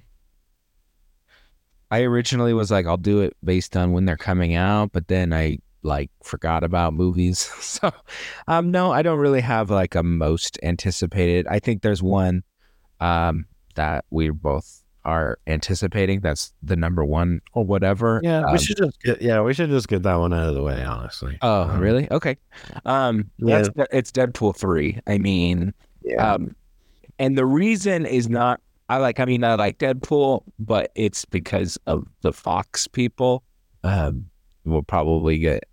[1.91, 5.33] I originally was like, I'll do it based on when they're coming out, but then
[5.33, 7.49] I like forgot about movies.
[7.61, 7.91] So,
[8.47, 11.47] um, no, I don't really have like a most anticipated.
[11.47, 12.43] I think there's one,
[12.99, 13.45] um,
[13.75, 16.19] that we both are anticipating.
[16.19, 18.19] That's the number one or whatever.
[18.23, 20.55] Yeah, Um, we should just get yeah, we should just get that one out of
[20.55, 20.83] the way.
[20.83, 21.37] Honestly.
[21.41, 22.11] Oh, Um, really?
[22.11, 22.37] Okay.
[22.85, 23.61] Um, Yeah.
[23.61, 24.99] that's it's Deadpool three.
[25.07, 26.33] I mean, Yeah.
[26.33, 26.55] um,
[27.19, 29.19] and the reason is not I like.
[29.19, 33.43] I mean, I like Deadpool, but it's because of the Fox people.
[33.83, 34.29] Um,
[34.65, 35.63] we'll probably get.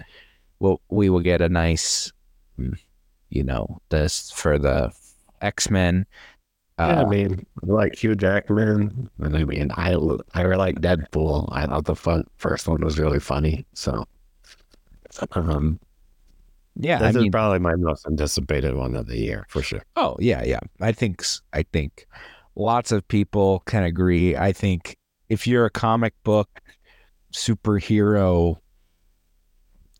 [0.61, 2.13] Well, we will get a nice,
[2.59, 2.79] mm,
[3.31, 4.93] you know, this for the
[5.43, 6.07] X Men.
[6.85, 9.93] yeah, I Uh, mean, I like Hugh Jackman, and I mean, I
[10.35, 11.49] I really like Deadpool.
[11.53, 13.67] I thought the fun, first one was really funny.
[13.75, 14.05] So,
[15.35, 15.79] um,
[16.79, 19.83] yeah, this I is mean, probably my most anticipated one of the year for sure.
[19.97, 20.61] Oh yeah, yeah.
[20.81, 22.07] I think I think
[22.55, 24.37] lots of people can agree.
[24.37, 24.97] I think
[25.29, 26.49] if you're a comic book
[27.33, 28.57] superhero,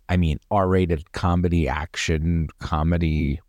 [0.09, 3.41] I mean R-rated comedy, action comedy,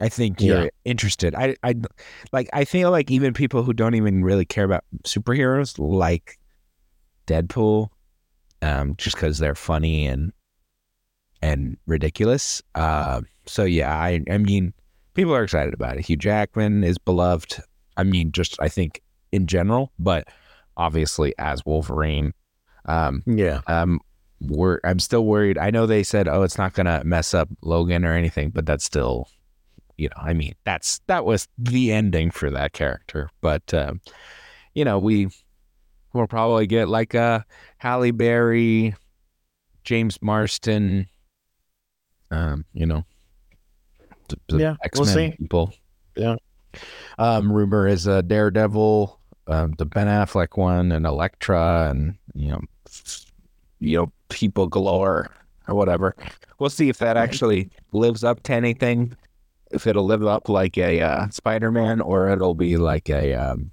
[0.00, 0.68] I think you're Yeah.
[0.84, 1.34] interested.
[1.34, 1.74] I I
[2.32, 6.38] like I feel like even people who don't even really care about superheroes like
[7.26, 7.88] Deadpool,
[8.62, 10.32] um, just because they're funny and
[11.42, 12.62] and ridiculous.
[12.74, 14.72] Uh, so yeah, I I mean
[15.14, 16.06] people are excited about it.
[16.06, 17.60] Hugh Jackman is beloved.
[17.96, 20.28] I mean, just I think in general, but
[20.76, 22.32] obviously as Wolverine.
[22.84, 24.00] Um, Yeah, um,
[24.40, 25.58] we're I'm still worried.
[25.58, 28.84] I know they said, oh, it's not gonna mess up Logan or anything, but that's
[28.84, 29.28] still,
[29.96, 33.30] you know, I mean, that's that was the ending for that character.
[33.40, 34.00] But um,
[34.74, 35.28] you know, we
[36.12, 37.44] will probably get like a
[37.78, 38.94] Halle Berry,
[39.84, 41.08] James Marsden,
[42.30, 43.04] um, you know,
[44.28, 45.36] the, the Yeah, we'll X-Men see.
[45.36, 45.72] people.
[46.16, 46.36] Yeah.
[47.18, 52.60] Um, rumor is a Daredevil, um, the Ben Affleck one, and Elektra, and you know,
[53.80, 55.30] you know, people galore
[55.66, 56.14] or whatever.
[56.58, 59.16] We'll see if that actually lives up to anything.
[59.70, 63.70] If it'll live up like a uh, Spider-Man, or it'll be like a um,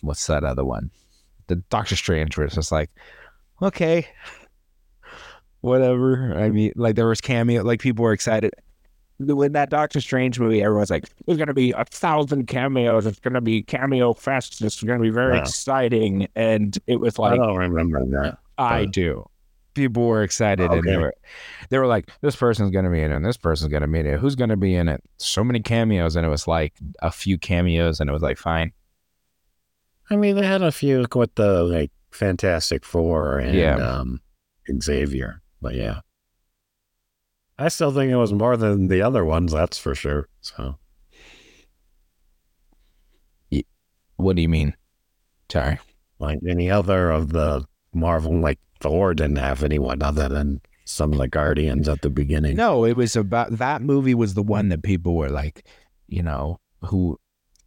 [0.00, 0.90] what's that other one?
[1.46, 2.90] The Doctor Strange, where it's just like,
[3.62, 4.06] okay,
[5.68, 6.34] whatever.
[6.36, 8.52] I mean, like there was cameo, like people were excited
[9.20, 10.62] when that Doctor Strange movie.
[10.62, 13.04] Everyone's like, "There's gonna be a thousand cameos.
[13.06, 14.62] It's gonna be cameo fest.
[14.62, 15.40] It's gonna be very Wow.
[15.42, 18.38] exciting." And it was like, I don't remember that.
[18.58, 19.28] I do.
[19.74, 21.14] People were excited and they were
[21.70, 24.06] they were like, this person's gonna be in it, and this person's gonna be in
[24.06, 24.18] it.
[24.18, 25.02] Who's gonna be in it?
[25.18, 28.72] So many cameos, and it was like a few cameos, and it was like fine.
[30.10, 33.76] I mean, they had a few with the like Fantastic Four and Yeah.
[33.76, 34.20] um,
[34.82, 36.00] Xavier, but yeah,
[37.58, 39.52] I still think it was more than the other ones.
[39.52, 40.28] That's for sure.
[40.40, 40.78] So
[44.16, 44.74] What do you mean?
[45.50, 45.78] Sorry.
[46.18, 51.18] like any other of the Marvel, like Thor didn't have anyone other than some of
[51.18, 52.56] the Guardians at the beginning.
[52.56, 55.64] No, it was about that movie was the one that people were like,
[56.08, 57.18] you know, who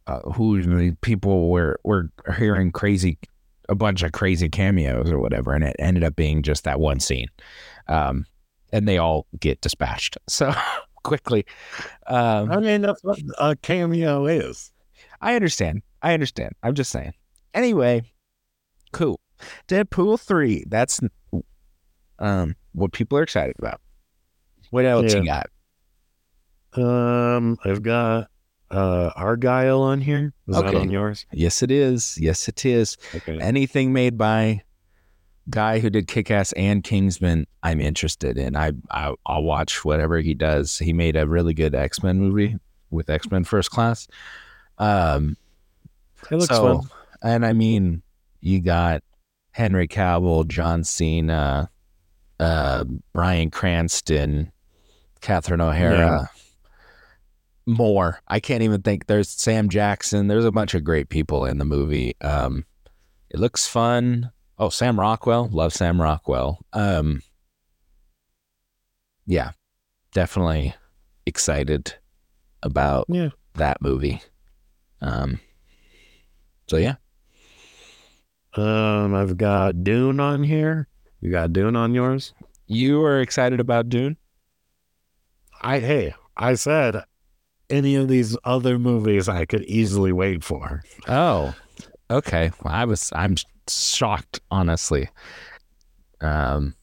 [0.06, 3.18] uh, who the people were were hearing crazy
[3.72, 7.00] a bunch of crazy cameos or whatever, and it ended up being just that one
[7.00, 7.28] scene.
[7.88, 8.24] Um
[8.72, 10.16] and they all get dispatched.
[10.28, 10.54] So
[11.02, 11.44] quickly.
[12.06, 14.72] Um I mean that's what a cameo is.
[15.20, 15.82] I understand.
[16.02, 16.54] I understand.
[16.62, 17.12] I'm just saying.
[17.54, 18.02] Anyway,
[18.92, 19.20] cool.
[19.68, 20.64] Deadpool 3.
[20.68, 21.00] That's
[22.18, 23.80] um what people are excited about.
[24.70, 25.48] What else you got?
[26.74, 28.30] Um, I've got
[28.72, 30.32] uh Argylle on here?
[30.48, 30.78] that Okay.
[30.78, 31.26] on yours?
[31.32, 32.18] Yes, it is.
[32.18, 32.96] Yes, it is.
[33.14, 33.38] Okay.
[33.40, 34.62] Anything made by
[35.50, 38.56] guy who did Kick-Ass and Kingsman, I'm interested in.
[38.56, 40.78] I, I I'll watch whatever he does.
[40.78, 42.56] He made a really good X-Men movie
[42.90, 44.08] with X-Men First Class.
[44.78, 45.36] Um
[46.30, 46.90] It looks so, fun.
[47.22, 48.02] and I mean,
[48.40, 49.02] you got
[49.52, 51.68] Henry Cavill, John Cena,
[52.40, 54.50] uh, Bryan Cranston,
[55.20, 56.30] Catherine O'Hara,
[57.66, 58.20] more.
[58.28, 59.06] I can't even think.
[59.06, 60.28] There's Sam Jackson.
[60.28, 62.14] There's a bunch of great people in the movie.
[62.20, 62.64] Um,
[63.30, 64.30] it looks fun.
[64.58, 65.48] Oh, Sam Rockwell.
[65.52, 66.58] Love Sam Rockwell.
[66.72, 67.22] Um,
[69.26, 69.52] yeah,
[70.12, 70.74] definitely
[71.26, 71.94] excited
[72.62, 73.30] about Yeah.
[73.54, 74.20] that movie.
[75.00, 75.40] Um,
[76.68, 76.96] so yeah,
[78.54, 80.88] Um, I've got Dune on here.
[81.20, 82.34] You got Dune on yours?
[82.66, 84.16] you are excited about Dune.
[85.60, 87.04] I hey, I said
[87.72, 90.82] any of these other movies I could easily wait for.
[91.08, 91.54] Oh,
[92.10, 92.52] okay.
[92.62, 93.34] Well, I was I'm
[93.68, 95.08] shocked, honestly.
[96.20, 96.74] Um,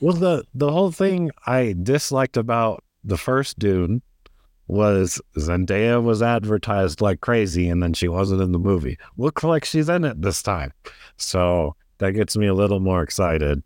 [0.00, 4.00] Well, the the whole thing I disliked about the first Dune
[4.66, 8.98] was Zendaya was advertised like crazy, and then she wasn't in the movie.
[9.16, 10.72] Looks like she's in it this time,
[11.16, 13.62] so that gets me a little more excited.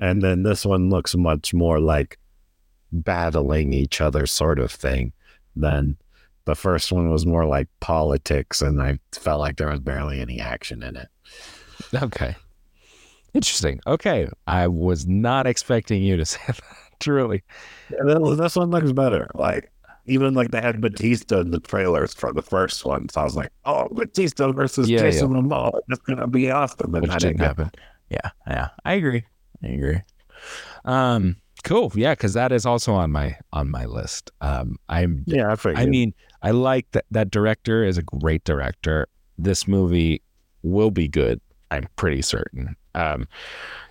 [0.00, 2.18] And then this one looks much more like
[2.92, 5.12] battling each other, sort of thing,
[5.54, 5.96] than
[6.46, 10.40] the first one was more like politics, and I felt like there was barely any
[10.40, 11.08] action in it.
[11.94, 12.34] Okay.
[13.34, 13.80] Interesting.
[13.86, 14.28] Okay.
[14.46, 16.60] I was not expecting you to say that.
[16.98, 17.42] Truly.
[17.98, 19.28] And then this one looks better.
[19.34, 19.70] Like
[20.06, 23.36] even like they had Batista in the trailers for the first one, so I was
[23.36, 27.36] like, "Oh, Batista versus Yeah, Jason Momoa, that's gonna be awesome." And Which that didn't
[27.38, 27.64] didn't happen.
[27.66, 27.80] happen.
[28.10, 28.30] Yeah.
[28.46, 28.68] Yeah.
[28.84, 29.24] I agree.
[29.62, 30.00] I agree.
[30.84, 31.92] Um, cool.
[31.94, 34.30] Yeah, because that is also on my on my list.
[34.40, 35.78] Um, I'm Yeah, I figured.
[35.78, 39.08] I mean, I like that that director is a great director.
[39.38, 40.22] This movie
[40.62, 41.40] will be good.
[41.70, 42.76] I'm pretty certain.
[42.94, 43.28] Um,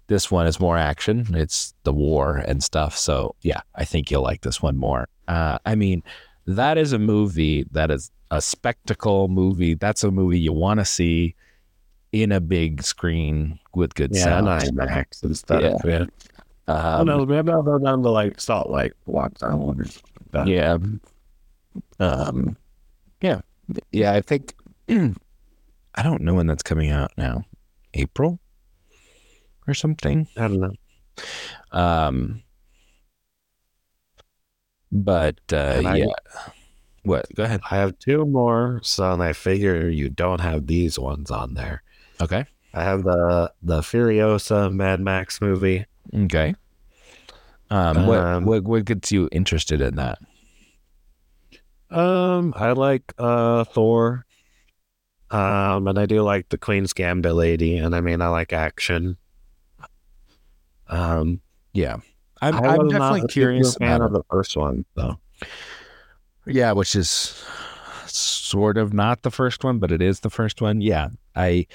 [0.07, 1.27] this one is more action.
[1.33, 2.97] It's the war and stuff.
[2.97, 5.07] So yeah, I think you'll like this one more.
[5.27, 6.03] Uh, I mean,
[6.45, 9.75] that is a movie that is a spectacle movie.
[9.75, 11.35] That's a movie you want to see
[12.11, 14.47] in a big screen with good yeah, sound.
[14.47, 15.61] and IMAX and stuff.
[15.61, 15.77] Yeah.
[15.85, 16.05] Yeah.
[16.69, 19.79] Um, no, maybe I'll go down to like Salt Lake, watch that one.
[19.81, 20.47] or something like.
[20.47, 20.77] Yeah.
[21.99, 22.57] Um
[23.21, 23.41] yeah.
[23.91, 24.53] Yeah, I think
[24.89, 27.43] I don't know when that's coming out now.
[27.93, 28.39] April
[29.67, 30.27] or something.
[30.37, 30.73] I don't know.
[31.71, 32.43] Um
[34.91, 36.05] but uh I- yeah.
[37.03, 37.33] What?
[37.33, 37.61] Go ahead.
[37.71, 41.81] I have two more, so I figure you don't have these ones on there.
[42.21, 42.45] Okay.
[42.73, 45.85] I have the the Furiosa Mad Max movie.
[46.13, 46.55] Okay.
[47.69, 50.19] Um, what, Um, what what gets you interested in that?
[51.91, 54.25] Um, I like uh Thor.
[55.31, 59.17] Um, and I do like the Queen's Gambit lady, and I mean I like action.
[60.87, 61.41] Um,
[61.73, 61.97] Yeah.
[62.41, 65.19] I'm, I not definitely a curious fan of the first one though.
[66.45, 67.43] Yeah, which is
[68.07, 70.81] sort of not the first one, but it is the first one.
[70.81, 71.09] Yeah.
[71.35, 71.67] I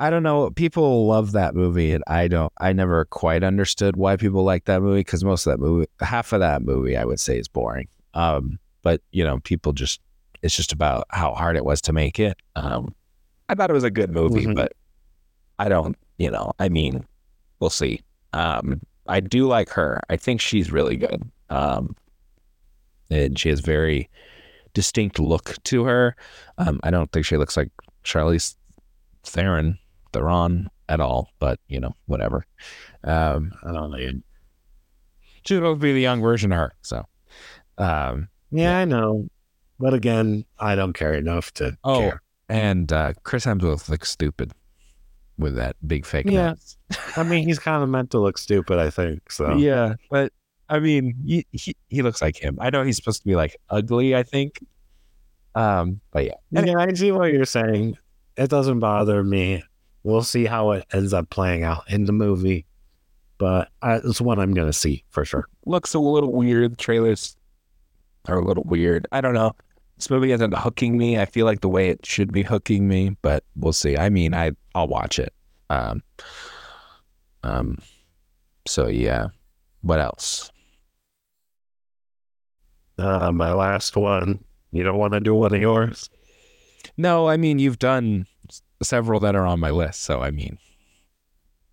[0.00, 0.50] I don't know.
[0.50, 4.80] People love that movie and I don't I never quite understood why people like that
[4.82, 7.86] movie because most of that movie half of that movie I would say is boring.
[8.14, 10.00] Um but you know, people just
[10.42, 12.36] it's just about how hard it was to make it.
[12.56, 12.94] Um
[13.50, 14.54] I thought it was a good movie, Mhm.
[14.56, 14.72] but
[15.58, 17.04] I don't, you know, I mean,
[17.60, 18.00] we'll see.
[18.32, 20.00] Um I do like her.
[20.08, 21.22] I think she's really good.
[21.50, 21.94] Um
[23.10, 24.08] and she has very
[24.72, 26.14] distinct look to her.
[26.58, 27.70] Um, I don't think she looks like
[28.04, 28.54] Charlize
[29.24, 29.76] Theron,
[30.12, 32.44] Theron at all, but you know, whatever.
[33.04, 33.98] Um, I don't know.
[35.44, 36.72] she's supposed to be the young version of her.
[36.82, 37.06] So,
[37.78, 39.28] um, Yeah, I know,
[39.78, 42.22] but again, I don't care enough to Oh, care.
[42.48, 44.52] and uh, Chris Hemsworth looks stupid
[45.38, 46.54] with that big fake Yeah.
[47.16, 48.78] I mean, he's kind of meant to look stupid.
[48.78, 49.54] I think so.
[49.56, 50.32] Yeah, but
[50.68, 52.58] I mean, he, he he looks like him.
[52.60, 54.14] I know he's supposed to be like ugly.
[54.14, 54.60] I think.
[55.54, 57.96] Um, but yeah, Yeah, I see what you're saying.
[58.36, 59.64] It doesn't bother me.
[60.02, 62.66] We'll see how it ends up playing out in the movie,
[63.38, 65.46] but I, it's what I'm gonna see for sure.
[65.66, 66.72] looks a little weird.
[66.72, 67.36] The trailers
[68.26, 69.06] are a little weird.
[69.12, 69.54] I don't know.
[69.96, 71.18] This movie isn't hooking me.
[71.18, 73.98] I feel like the way it should be hooking me, but we'll see.
[73.98, 75.34] I mean, I I'll watch it.
[75.68, 76.02] Um,
[77.42, 77.78] um,
[78.66, 79.28] so yeah.
[79.82, 80.50] What else?
[82.98, 84.44] Uh, my last one.
[84.72, 86.10] You don't want to do one of yours?
[86.96, 88.26] No, I mean you've done
[88.82, 90.02] several that are on my list.
[90.02, 90.58] So I mean,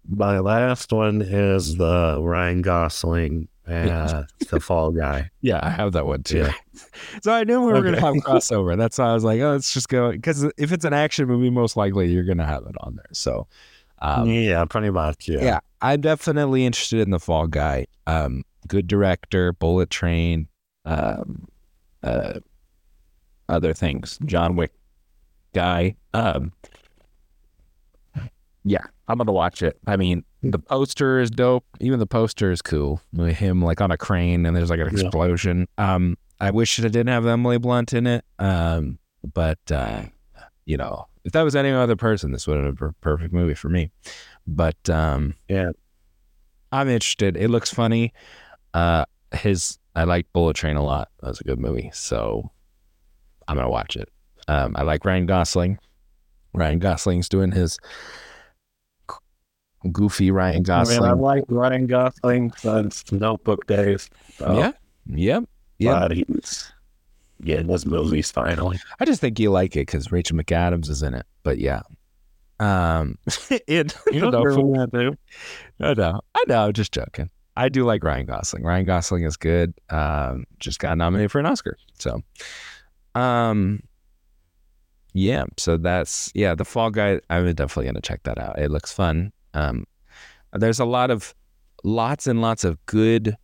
[0.08, 5.30] My last one is the Ryan Gosling uh, the Fall Guy.
[5.42, 6.40] yeah, I have that one too.
[6.40, 6.54] Yeah.
[7.22, 8.00] so I knew we were Okay.
[8.00, 8.78] have crossover.
[8.78, 11.50] That's why I was like, oh, let's just go because if it's an action movie,
[11.50, 13.10] most likely you're gonna have it on there.
[13.12, 13.48] So,
[14.00, 15.28] um, yeah, pretty much.
[15.28, 15.44] Yeah.
[15.44, 17.88] yeah, I'm definitely interested in the Fall Guy.
[18.06, 20.48] Um, good director, Bullet Train,
[20.86, 21.48] um,
[22.04, 22.40] uh,
[23.50, 24.72] other things, John Wick
[25.54, 25.96] guy.
[26.14, 26.54] Um,
[28.70, 29.78] yeah, I'm gonna watch it.
[29.88, 31.66] I mean, the poster is dope.
[31.80, 33.02] Even the poster is cool.
[33.18, 35.02] Him like on a crane and there's like an Yeah.
[35.04, 35.68] explosion.
[35.78, 38.24] Um, I wish it didn't have Emily Blunt in it.
[38.40, 39.00] Um,
[39.34, 40.04] but uh,
[40.66, 43.54] you know, if that was any other person, this would have been a perfect movie
[43.56, 43.92] for me.
[44.46, 45.72] But um, Yeah.
[46.72, 47.38] I'm interested.
[47.38, 48.14] It looks funny.
[48.74, 51.10] Uh, his I like Bullet Train a lot.
[51.22, 52.52] That was a good movie, so
[53.48, 54.10] I'm gonna watch it.
[54.50, 55.80] Um, I like Ryan Gosling.
[56.54, 57.78] Ryan Gosling's doing his
[59.92, 61.04] goofy Ryan I mean, Gosling.
[61.04, 64.10] I like Ryan Gosling since Notebook days.
[64.38, 64.72] So yeah,
[65.08, 65.44] yep,
[65.80, 66.08] yeah.
[67.42, 68.80] getting his movies finally.
[69.00, 71.26] I just think you like it because Rachel McAdams is in it.
[71.44, 71.82] But yeah,
[72.60, 73.18] um,
[73.68, 75.18] it, You no, know, that too.
[75.80, 76.72] I know, I know.
[76.72, 77.30] Just joking.
[77.56, 78.64] I do like Ryan Gosling.
[78.64, 79.74] Ryan Gosling is good.
[79.90, 81.76] Um, just got nominated for an Oscar.
[81.98, 82.22] So,
[83.16, 83.82] um,
[85.14, 85.46] yeah.
[85.58, 86.54] So that's yeah.
[86.54, 87.20] The Fall Guy.
[87.30, 88.60] I'm definitely gonna check that out.
[88.60, 89.32] It looks fun.
[89.58, 89.86] Um,
[90.54, 91.34] there's a lot of
[91.84, 93.36] lots and lots of good,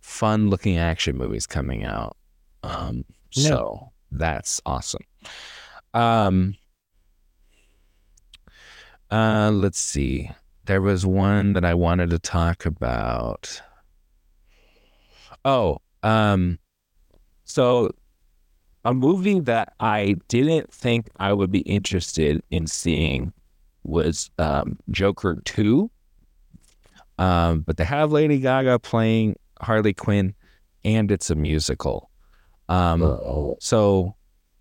[0.00, 2.16] fun looking action movies coming out.
[2.62, 3.48] Um, Yeah.
[3.50, 5.02] so that's awesome.
[5.94, 6.54] Um,
[9.10, 10.30] uh, let's see.
[10.64, 13.60] There was one that I wanted to talk about.
[15.44, 16.58] Oh, um,
[17.44, 17.90] so
[18.84, 23.32] a movie that I didn't think I would be interested in seeing
[23.84, 25.90] was um, Joker 2.
[27.18, 30.34] Um, but they have Lady Gaga playing Harley Quinn,
[30.84, 32.10] and it's a musical.
[32.68, 34.14] Um, so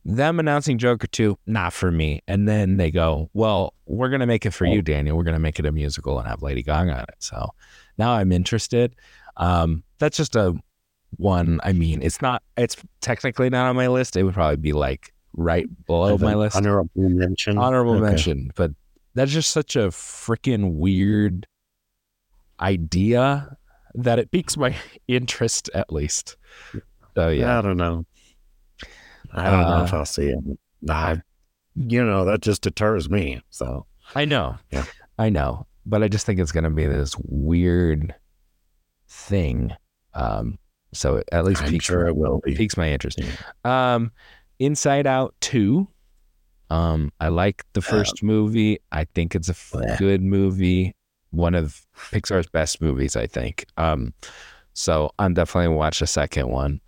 [0.04, 2.22] them announcing Joker 2, not for me.
[2.28, 5.16] And then they go, well, we're going to make it for you, Daniel.
[5.16, 7.16] We're going to make it a musical and have Lady Gaga on it.
[7.20, 7.52] So
[7.98, 8.96] now I'm interested.
[9.38, 10.56] Um, that's just a
[11.18, 11.60] one.
[11.64, 14.16] I mean, it's not, it's technically not on my list.
[14.16, 16.58] It would probably be like right below my list.
[16.58, 17.58] Honorable mention.
[17.58, 18.02] Honorable Okay.
[18.02, 18.52] mention.
[18.56, 18.72] But
[19.14, 21.48] that's just such a freaking weird
[22.60, 23.58] idea
[23.96, 24.76] that it piques my
[25.08, 26.38] interest at least.
[27.16, 27.60] So yeah.
[27.60, 28.06] I don't know.
[29.34, 30.40] I don't know if Uh, I'll see it.
[30.90, 31.22] I,
[31.76, 33.42] you know, that just deters me.
[33.50, 33.86] So
[34.16, 34.58] I know.
[34.72, 34.86] Yeah.
[35.18, 35.68] I know.
[35.86, 38.14] But I just think it's going to be this weird
[39.08, 39.74] thing.
[40.14, 40.58] Um,
[40.94, 42.56] so at least I'm piques, sure it will be.
[42.56, 43.20] piques my interest.
[43.64, 44.12] Um,
[44.60, 45.88] Inside Out 2.
[46.72, 48.80] Um, I like the first movie.
[48.94, 49.98] I think it's a f- Yeah.
[49.98, 50.94] good movie.
[51.32, 53.66] One of Pixar's best movies, I think.
[53.78, 54.14] Um,
[54.74, 56.80] so I'm definitely gonna watch the second one.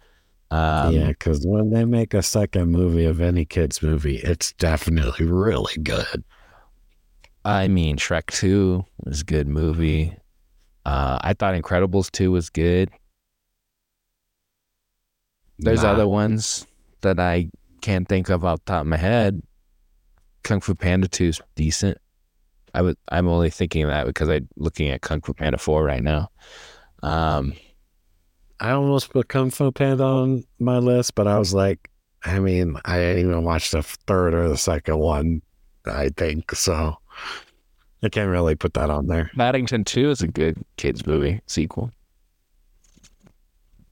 [0.52, 5.26] Um, yeah, because when they make a second movie of any kids movie, it's definitely
[5.26, 6.24] really good.
[7.44, 10.16] I mean, Shrek 2 was a good movie.
[10.86, 12.90] Uh, I thought Incredibles 2 was good.
[15.60, 15.92] There's Nah.
[15.92, 16.66] other ones
[17.02, 17.50] that I
[17.82, 19.42] can't think of off the top of my head.
[20.44, 21.98] Kung Fu Panda 2 is decent.
[22.74, 25.84] I would I'm only thinking of that because I'm looking at Kung Fu Panda 4
[25.84, 26.30] right now.
[27.04, 27.54] Um,
[28.60, 31.90] I almost put Kung Fu Panda on my list, but I was like,
[32.24, 35.42] I mean, I didn't even watch the third or the second one,
[35.86, 36.56] I think.
[36.56, 36.98] So
[38.02, 39.30] I can't really put that on there.
[39.36, 41.92] Paddington 2 is a good kids movie sequel.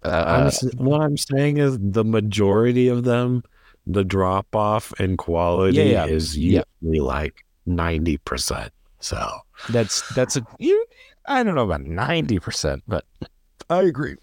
[0.03, 3.43] I'm Uh, what I'm saying is the majority of them,
[3.87, 6.05] the drop off in quality Yeah, yeah.
[6.05, 6.63] is Yeah.
[6.81, 8.69] usually like 90%.
[8.99, 9.29] So
[9.69, 10.85] that's that's a you,
[11.25, 13.05] I don't know about 90%, but
[13.69, 14.15] I agree.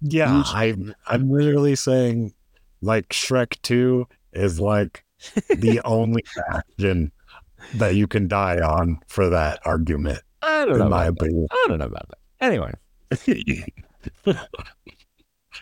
[0.00, 2.34] Yeah, Huge- I'm I'm literally saying
[2.82, 5.04] like Shrek 2 is like
[5.48, 6.22] the only
[6.52, 7.10] action
[7.76, 10.84] that you can die on for that argument, I don't know.
[10.84, 11.24] in my about that.
[11.26, 11.46] opinion.
[11.50, 12.18] I don't know about that.
[12.44, 12.74] Anyway,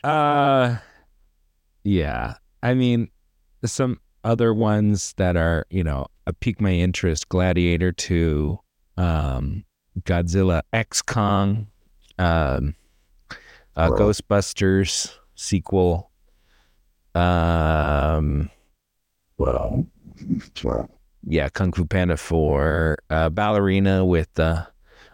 [0.04, 0.76] uh,
[1.84, 2.34] yeah.
[2.62, 3.08] I mean,
[3.64, 8.58] some other ones that are you know a pique my interest: Gladiator Two,
[8.96, 9.64] um,
[10.02, 11.66] Godzilla X Kong,
[12.18, 12.74] um,
[13.76, 16.10] uh, Ghostbusters sequel.
[17.14, 18.50] Um,
[19.38, 19.86] well,
[21.26, 24.66] yeah, Kung Fu Panda 4, uh, Ballerina with uh,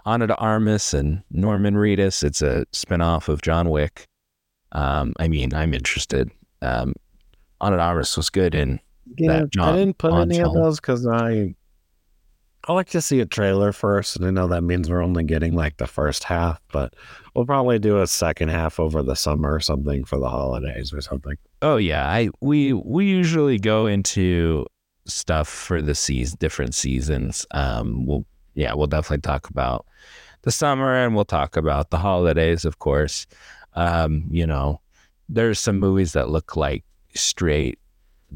[0.04, 2.22] Ana de Armas and Norman Reedus.
[2.22, 4.06] It's a spinoff of John Wick.
[4.72, 6.30] Um, I mean, I'm interested.
[6.62, 6.94] Um,
[7.60, 8.80] De Armas was good in
[9.16, 11.54] yeah, John- I didn't put any of those because I
[12.64, 15.54] I like to see a trailer first, and I know that means we're only getting
[15.54, 16.94] like the first half, but
[17.34, 21.00] we'll probably do a second half over the summer or something for the holidays or
[21.00, 21.36] something.
[21.62, 24.66] Oh yeah, I we we usually go into
[25.06, 27.46] stuff for the seas different seasons.
[27.52, 29.86] Um, we'll yeah, we'll definitely talk about
[30.42, 33.26] the summer and we'll talk about the holidays, of course.
[33.74, 34.80] Um, you know,
[35.28, 37.78] there's some movies that look like straight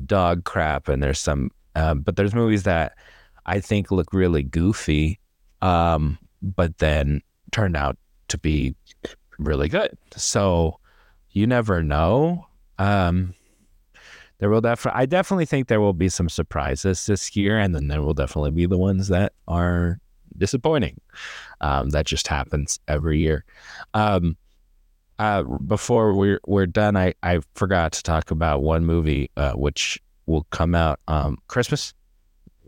[0.07, 2.97] dog crap, and there's some, um, but there's movies that
[3.47, 5.19] I think look really goofy,
[5.61, 7.97] um, but then turned out
[8.29, 8.75] to be
[9.39, 9.97] really good.
[10.17, 10.79] So
[11.31, 12.47] you never know.
[12.79, 13.35] Um,
[14.39, 17.89] there will definitely, I definitely think there will be some surprises this year, and then
[17.89, 20.01] there will definitely be the ones that are
[20.37, 21.01] disappointing.
[21.61, 23.45] Um, that just happens every year.
[23.95, 24.37] Um,
[25.23, 30.03] uh, before we're we're done, I I forgot to talk about one movie uh, which
[30.27, 31.95] will come out um Christmas,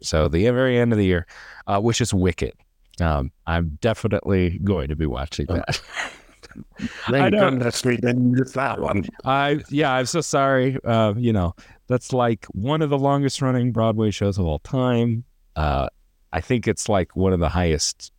[0.01, 1.27] so the very end of the year,
[1.67, 2.53] uh, which is Wicked.
[3.01, 5.81] Um, I'm definitely going to be watching that.
[7.11, 7.51] Thank know.
[7.51, 9.05] goodness we didn't miss that one.
[9.25, 10.79] I yeah, I'm so sorry.
[10.85, 11.57] Uh, you know,
[11.89, 15.25] that's like one of the longest running Broadway shows of all time.
[15.57, 15.89] Uh,
[16.33, 18.13] I think it's like one of the highest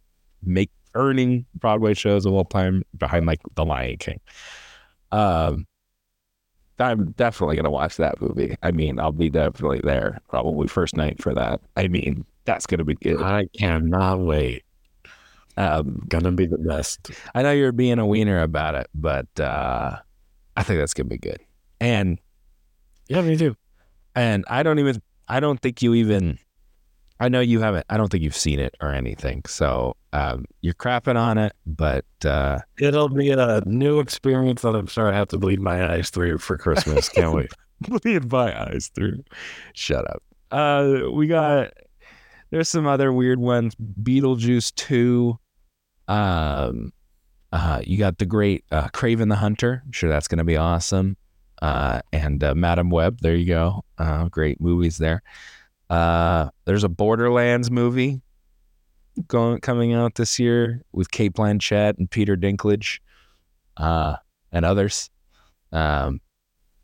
[0.43, 4.19] make earning Broadway shows of all time behind like The Lion King.
[5.11, 5.67] Um,
[6.79, 8.55] I'm definitely gonna watch that movie.
[8.63, 11.61] I mean, I'll be definitely there probably first night for that.
[11.77, 13.21] I mean, that's gonna be good.
[13.21, 14.63] I cannot wait.
[15.57, 17.11] Um, Gonna be the best.
[17.33, 19.95] I know you're being a wiener about it, but uh,
[20.57, 21.39] I think that's gonna be good.
[21.79, 22.19] And
[23.07, 23.55] Yeah, me too.
[24.15, 26.39] and I don't even I don't think you even
[27.19, 29.43] I know you haven't I don't think you've seen it or anything.
[29.47, 34.87] So um, you're crapping on it, but uh, It'll be a new experience that I'm
[34.87, 37.09] sure I have to bleed my eyes through for Christmas.
[37.09, 37.51] Can't wait.
[37.81, 39.23] bleed my eyes through.
[39.73, 40.23] Shut up.
[40.51, 41.73] Uh, we got
[42.51, 43.75] there's some other weird ones.
[43.75, 45.39] Beetlejuice two.
[46.07, 46.93] Um,
[47.51, 49.81] uh, you got the great uh, Kraven the Hunter.
[49.85, 51.17] I'm sure that's gonna be awesome.
[51.61, 53.19] Uh, and uh, Madame Web.
[53.21, 53.83] There you go.
[53.97, 55.23] Uh, great movies there.
[55.89, 58.21] Uh, there's a Borderlands movie
[59.27, 62.99] going coming out this year with Cate Blanchett and Peter Dinklage,
[63.77, 64.15] uh,
[64.51, 65.09] and others.
[65.71, 66.21] Um,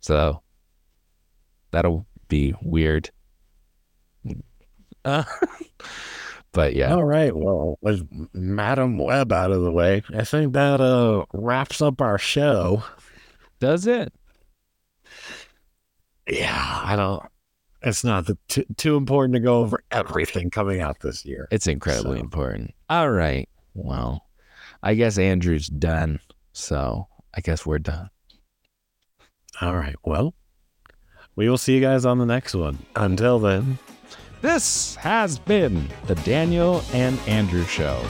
[0.01, 0.41] so
[1.71, 3.09] that'll be weird.
[5.03, 5.23] Uh,
[6.51, 7.35] but yeah, All right.
[7.35, 12.17] Well, with Madame Web out of the way, I think that uh wraps up our
[12.17, 12.83] show.
[13.59, 14.13] does it?
[16.27, 17.23] Yeah, I don't.
[17.83, 21.47] It's not the, too, too important to go over everything coming out this year.
[21.51, 22.73] It's incredibly So- important.
[22.89, 23.49] All right.
[23.73, 24.27] Well,
[24.83, 26.19] I guess Andrew's done.
[26.53, 28.09] So I guess we're done.
[29.61, 29.95] All right.
[30.03, 30.33] Well,
[31.35, 32.77] we will see you guys on the next one.
[32.95, 33.79] Until then.
[34.41, 38.03] This has been the Daniel and Andrew Show.